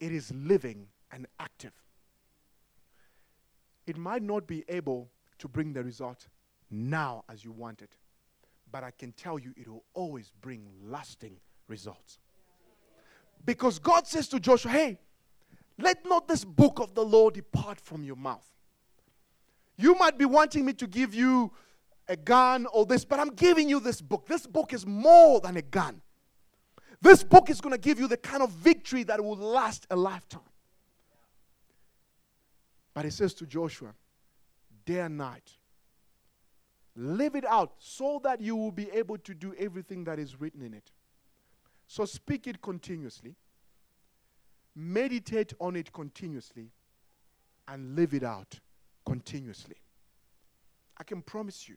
It 0.00 0.10
is 0.10 0.32
living 0.34 0.86
and 1.12 1.26
active. 1.38 1.74
It 3.86 3.98
might 3.98 4.22
not 4.22 4.46
be 4.46 4.64
able 4.68 5.10
to 5.38 5.48
bring 5.48 5.74
the 5.74 5.84
result 5.84 6.28
now 6.70 7.24
as 7.28 7.44
you 7.44 7.52
want 7.52 7.82
it, 7.82 7.90
but 8.72 8.82
I 8.82 8.90
can 8.90 9.12
tell 9.12 9.38
you 9.38 9.52
it 9.56 9.68
will 9.68 9.84
always 9.92 10.32
bring 10.40 10.66
lasting 10.82 11.36
results. 11.68 12.18
Because 13.44 13.78
God 13.78 14.06
says 14.06 14.28
to 14.28 14.40
Joshua, 14.40 14.70
hey, 14.70 14.98
let 15.78 16.06
not 16.06 16.26
this 16.26 16.44
book 16.44 16.80
of 16.80 16.94
the 16.94 17.04
law 17.04 17.28
depart 17.28 17.80
from 17.80 18.02
your 18.02 18.16
mouth. 18.16 18.46
You 19.80 19.94
might 19.94 20.18
be 20.18 20.26
wanting 20.26 20.66
me 20.66 20.74
to 20.74 20.86
give 20.86 21.14
you 21.14 21.52
a 22.06 22.14
gun 22.14 22.66
or 22.66 22.84
this, 22.84 23.02
but 23.06 23.18
I'm 23.18 23.30
giving 23.30 23.66
you 23.66 23.80
this 23.80 24.02
book. 24.02 24.26
This 24.26 24.46
book 24.46 24.74
is 24.74 24.86
more 24.86 25.40
than 25.40 25.56
a 25.56 25.62
gun. 25.62 26.02
This 27.00 27.24
book 27.24 27.48
is 27.48 27.62
going 27.62 27.72
to 27.72 27.80
give 27.80 27.98
you 27.98 28.06
the 28.06 28.18
kind 28.18 28.42
of 28.42 28.50
victory 28.50 29.04
that 29.04 29.24
will 29.24 29.36
last 29.36 29.86
a 29.90 29.96
lifetime. 29.96 30.42
But 32.92 33.06
he 33.06 33.10
says 33.10 33.32
to 33.34 33.46
Joshua, 33.46 33.94
day 34.84 35.00
and 35.00 35.16
night, 35.16 35.50
live 36.94 37.34
it 37.34 37.46
out 37.46 37.72
so 37.78 38.20
that 38.22 38.42
you 38.42 38.56
will 38.56 38.72
be 38.72 38.90
able 38.90 39.16
to 39.16 39.32
do 39.32 39.54
everything 39.58 40.04
that 40.04 40.18
is 40.18 40.38
written 40.38 40.60
in 40.60 40.74
it. 40.74 40.90
So 41.86 42.04
speak 42.04 42.46
it 42.46 42.60
continuously, 42.60 43.34
meditate 44.76 45.54
on 45.58 45.74
it 45.74 45.90
continuously, 45.90 46.68
and 47.66 47.96
live 47.96 48.12
it 48.12 48.24
out 48.24 48.60
continuously. 49.06 49.76
I 50.98 51.02
can 51.02 51.22
promise 51.22 51.68
you, 51.68 51.76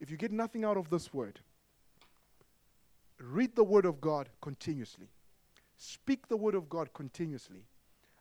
if 0.00 0.10
you 0.10 0.16
get 0.16 0.32
nothing 0.32 0.64
out 0.64 0.76
of 0.76 0.88
this 0.88 1.12
word, 1.12 1.40
read 3.20 3.54
the 3.54 3.64
Word 3.64 3.84
of 3.84 4.00
God 4.00 4.28
continuously, 4.40 5.08
speak 5.76 6.26
the 6.28 6.36
Word 6.36 6.54
of 6.54 6.68
God 6.68 6.92
continuously, 6.94 7.64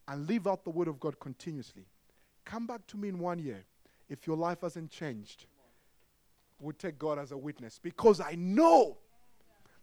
and 0.07 0.27
live 0.27 0.47
out 0.47 0.63
the 0.63 0.69
Word 0.69 0.87
of 0.87 0.99
God 0.99 1.19
continuously. 1.19 1.85
Come 2.45 2.67
back 2.67 2.85
to 2.87 2.97
me 2.97 3.09
in 3.09 3.19
one 3.19 3.39
year 3.39 3.63
if 4.09 4.27
your 4.27 4.35
life 4.35 4.61
hasn't 4.61 4.91
changed. 4.91 5.45
Would 6.61 6.77
take 6.77 6.99
God 6.99 7.19
as 7.19 7.31
a 7.31 7.37
witness 7.37 7.79
because 7.81 8.19
I 8.19 8.35
know 8.35 8.97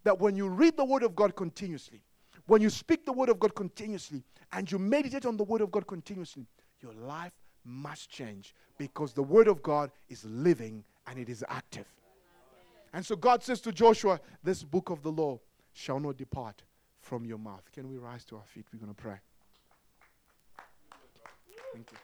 that 0.04 0.20
when 0.20 0.36
you 0.36 0.48
read 0.48 0.76
the 0.76 0.84
Word 0.84 1.02
of 1.02 1.16
God 1.16 1.34
continuously, 1.34 2.02
when 2.46 2.60
you 2.60 2.68
speak 2.68 3.06
the 3.06 3.12
Word 3.12 3.30
of 3.30 3.38
God 3.38 3.54
continuously, 3.54 4.22
and 4.52 4.70
you 4.70 4.78
meditate 4.78 5.24
on 5.24 5.36
the 5.36 5.44
Word 5.44 5.62
of 5.62 5.70
God 5.70 5.86
continuously, 5.86 6.46
your 6.82 6.92
life 6.92 7.32
must 7.66 8.08
change 8.08 8.54
because 8.78 9.12
the 9.12 9.22
Word 9.22 9.48
of 9.48 9.62
God 9.62 9.90
is 10.08 10.24
living 10.24 10.84
and 11.06 11.18
it 11.18 11.28
is 11.28 11.44
active. 11.48 11.86
And 12.92 13.04
so 13.04 13.16
God 13.16 13.42
says 13.42 13.60
to 13.62 13.72
Joshua, 13.72 14.20
This 14.42 14.62
book 14.62 14.90
of 14.90 15.02
the 15.02 15.12
law 15.12 15.40
shall 15.72 16.00
not 16.00 16.16
depart 16.16 16.62
from 17.00 17.24
your 17.24 17.38
mouth. 17.38 17.70
Can 17.72 17.88
we 17.88 17.96
rise 17.98 18.24
to 18.26 18.36
our 18.36 18.44
feet? 18.44 18.66
We're 18.72 18.78
going 18.78 18.94
to 18.94 19.02
pray. 19.02 19.16
Thank 21.74 21.92
you. 21.92 21.98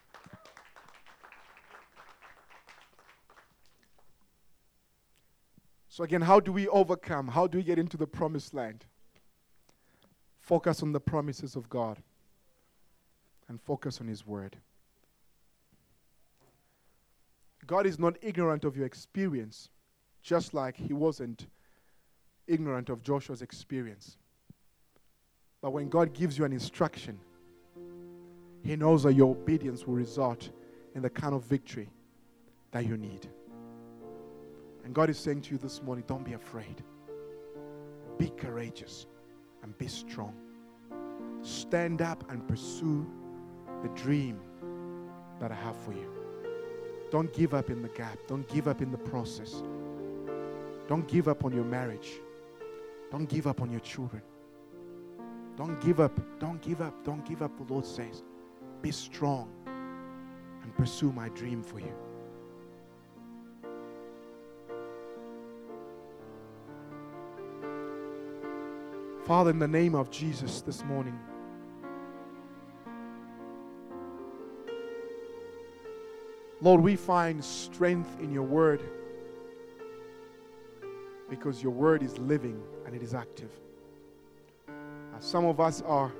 So, 5.88 6.04
again, 6.04 6.22
how 6.22 6.40
do 6.40 6.52
we 6.52 6.68
overcome? 6.68 7.28
How 7.28 7.46
do 7.46 7.58
we 7.58 7.64
get 7.64 7.78
into 7.78 7.98
the 7.98 8.06
promised 8.06 8.54
land? 8.54 8.86
Focus 10.38 10.82
on 10.82 10.92
the 10.92 11.00
promises 11.00 11.54
of 11.54 11.68
God 11.68 11.98
and 13.48 13.60
focus 13.60 14.00
on 14.00 14.08
His 14.08 14.26
word. 14.26 14.56
God 17.66 17.86
is 17.86 17.98
not 17.98 18.16
ignorant 18.22 18.64
of 18.64 18.76
your 18.76 18.86
experience 18.86 19.68
just 20.22 20.54
like 20.54 20.76
he 20.76 20.92
wasn't 20.92 21.46
ignorant 22.46 22.88
of 22.88 23.02
Joshua's 23.02 23.42
experience. 23.42 24.16
But 25.60 25.72
when 25.72 25.88
God 25.88 26.12
gives 26.12 26.38
you 26.38 26.44
an 26.44 26.52
instruction, 26.52 27.18
he 28.64 28.76
knows 28.76 29.02
that 29.04 29.14
your 29.14 29.30
obedience 29.30 29.86
will 29.86 29.94
result 29.94 30.50
in 30.94 31.02
the 31.02 31.10
kind 31.10 31.34
of 31.34 31.44
victory 31.44 31.90
that 32.72 32.86
you 32.86 32.96
need. 32.96 33.28
And 34.84 34.94
God 34.94 35.10
is 35.10 35.18
saying 35.18 35.42
to 35.42 35.52
you 35.52 35.58
this 35.58 35.82
morning 35.82 36.04
don't 36.06 36.24
be 36.24 36.32
afraid. 36.32 36.82
Be 38.18 38.30
courageous 38.30 39.06
and 39.62 39.76
be 39.78 39.86
strong. 39.86 40.34
Stand 41.42 42.02
up 42.02 42.28
and 42.30 42.46
pursue 42.46 43.06
the 43.82 43.88
dream 43.90 44.40
that 45.40 45.50
I 45.50 45.56
have 45.56 45.76
for 45.76 45.92
you. 45.92 46.21
Don't 47.12 47.30
give 47.34 47.52
up 47.52 47.68
in 47.68 47.82
the 47.82 47.90
gap, 47.90 48.18
don't 48.26 48.48
give 48.48 48.66
up 48.66 48.80
in 48.80 48.90
the 48.90 48.96
process. 48.96 49.62
Don't 50.88 51.06
give 51.06 51.28
up 51.28 51.44
on 51.44 51.52
your 51.52 51.64
marriage. 51.64 52.08
Don't 53.10 53.28
give 53.28 53.46
up 53.46 53.60
on 53.60 53.70
your 53.70 53.80
children. 53.80 54.22
Don't 55.58 55.78
give 55.82 56.00
up. 56.00 56.18
Don't 56.40 56.62
give 56.62 56.80
up. 56.80 57.04
Don't 57.04 57.22
give 57.26 57.42
up, 57.42 57.54
the 57.58 57.70
Lord 57.70 57.84
says. 57.84 58.22
Be 58.80 58.90
strong 58.90 59.52
and 59.66 60.74
pursue 60.74 61.12
my 61.12 61.28
dream 61.28 61.62
for 61.62 61.80
you. 61.80 61.92
Father, 69.26 69.50
in 69.50 69.58
the 69.58 69.68
name 69.68 69.94
of 69.94 70.10
Jesus 70.10 70.62
this 70.62 70.82
morning, 70.82 71.18
Lord, 76.62 76.80
we 76.80 76.94
find 76.94 77.44
strength 77.44 78.20
in 78.20 78.32
your 78.32 78.44
word 78.44 78.80
because 81.28 81.60
your 81.60 81.72
word 81.72 82.04
is 82.04 82.16
living 82.18 82.62
and 82.86 82.94
it 82.94 83.02
is 83.02 83.14
active. 83.14 83.50
some 85.18 85.44
of 85.44 85.60
us 85.60 85.82
are 85.82 86.12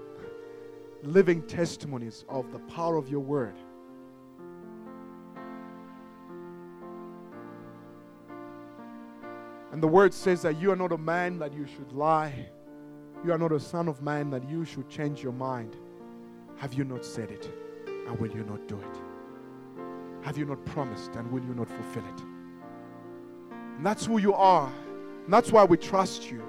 living 1.03 1.43
testimonies 1.43 2.25
of 2.29 2.51
the 2.53 2.59
power 2.61 2.97
of 2.97 3.09
your 3.09 3.21
word. 3.21 3.55
And 9.71 9.83
the 9.83 9.89
word 9.89 10.13
says 10.13 10.43
that 10.43 10.61
you 10.61 10.73
are 10.73 10.77
not 10.77 10.93
a 10.93 10.99
man 10.99 11.39
that 11.39 11.53
you 11.53 11.67
should 11.67 11.93
lie. 11.93 12.49
You 13.25 13.33
are 13.33 13.39
not 13.39 13.53
a 13.53 13.61
son 13.61 13.89
of 13.89 14.03
man 14.03 14.31
that 14.31 14.49
you 14.49 14.65
should 14.65 14.89
change 14.89 15.23
your 15.23 15.33
mind. 15.33 15.77
Have 16.59 16.75
you 16.75 16.85
not 16.85 17.05
said 17.05 17.31
it? 17.31 17.49
And 17.87 18.19
will 18.19 18.31
you 18.31 18.45
not 18.45 18.67
do 18.67 18.79
it? 18.79 19.02
Have 20.23 20.39
you 20.39 20.45
not 20.45 20.65
promised 20.67 21.15
and 21.17 21.31
will 21.31 21.43
you 21.43 21.55
not 21.55 21.69
fulfill 21.69 22.05
it? 22.05 22.23
And 23.77 23.85
that's 23.85 24.07
who 24.07 24.19
you 24.19 24.35
are. 24.35 24.73
And 25.25 25.33
that's 25.33 25.51
why 25.51 25.65
we 25.65 25.77
trust 25.77 26.31
you. 26.31 26.43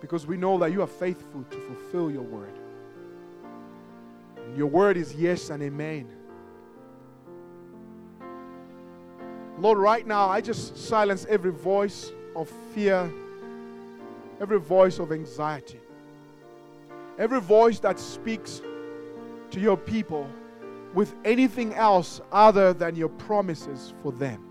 Because 0.00 0.26
we 0.26 0.36
know 0.36 0.58
that 0.58 0.72
you 0.72 0.82
are 0.82 0.86
faithful 0.86 1.44
to 1.50 1.60
fulfill 1.60 2.10
your 2.10 2.22
word. 2.22 2.58
And 4.36 4.56
your 4.56 4.66
word 4.66 4.96
is 4.96 5.14
yes 5.14 5.50
and 5.50 5.62
amen. 5.62 6.08
Lord, 9.58 9.78
right 9.78 10.06
now, 10.06 10.28
I 10.28 10.40
just 10.40 10.76
silence 10.76 11.26
every 11.28 11.50
voice 11.50 12.12
of 12.36 12.48
fear, 12.74 13.12
every 14.40 14.60
voice 14.60 15.00
of 15.00 15.10
anxiety, 15.10 15.80
every 17.18 17.40
voice 17.40 17.80
that 17.80 17.98
speaks 17.98 18.62
to 19.50 19.60
your 19.60 19.76
people 19.76 20.30
with 20.94 21.14
anything 21.24 21.74
else 21.74 22.20
other 22.32 22.72
than 22.72 22.96
your 22.96 23.08
promises 23.08 23.92
for 24.02 24.12
them. 24.12 24.44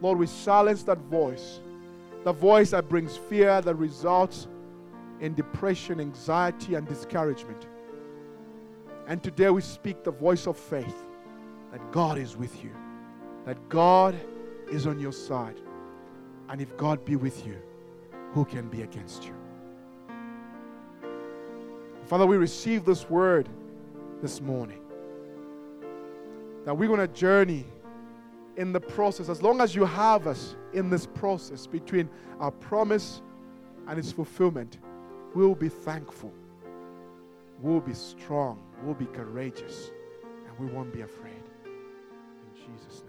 Lord, 0.00 0.18
we 0.18 0.26
silence 0.26 0.82
that 0.84 0.98
voice, 0.98 1.60
the 2.24 2.32
voice 2.32 2.70
that 2.70 2.88
brings 2.88 3.16
fear, 3.16 3.60
that 3.60 3.74
results 3.74 4.48
in 5.20 5.34
depression, 5.34 6.00
anxiety, 6.00 6.74
and 6.74 6.86
discouragement. 6.86 7.66
And 9.06 9.22
today 9.22 9.50
we 9.50 9.60
speak 9.60 10.04
the 10.04 10.10
voice 10.10 10.46
of 10.46 10.56
faith 10.56 11.06
that 11.72 11.92
God 11.92 12.18
is 12.18 12.36
with 12.36 12.62
you, 12.62 12.70
that 13.44 13.68
God 13.68 14.18
is 14.70 14.86
on 14.86 15.00
your 15.00 15.12
side. 15.12 15.60
And 16.48 16.60
if 16.60 16.76
God 16.76 17.04
be 17.04 17.16
with 17.16 17.46
you, 17.46 17.56
who 18.32 18.44
can 18.44 18.68
be 18.68 18.82
against 18.82 19.24
you? 19.24 19.34
Father, 22.06 22.26
we 22.26 22.36
receive 22.36 22.84
this 22.84 23.08
word 23.10 23.48
this 24.22 24.40
morning 24.40 24.80
that 26.68 26.74
we're 26.74 26.86
going 26.86 27.00
to 27.00 27.08
journey 27.08 27.64
in 28.58 28.74
the 28.74 28.80
process, 28.80 29.30
as 29.30 29.40
long 29.40 29.62
as 29.62 29.74
you 29.74 29.86
have 29.86 30.26
us 30.26 30.54
in 30.74 30.90
this 30.90 31.06
process 31.06 31.66
between 31.66 32.10
our 32.40 32.50
promise 32.50 33.22
and 33.86 33.98
its 33.98 34.12
fulfillment, 34.12 34.76
we'll 35.34 35.54
be 35.54 35.70
thankful. 35.70 36.30
We'll 37.58 37.80
be 37.80 37.94
strong. 37.94 38.62
We'll 38.82 38.92
be 38.92 39.06
courageous. 39.06 39.92
And 40.46 40.58
we 40.58 40.70
won't 40.70 40.92
be 40.92 41.00
afraid. 41.00 41.42
In 41.64 42.54
Jesus' 42.54 43.02
name. 43.06 43.07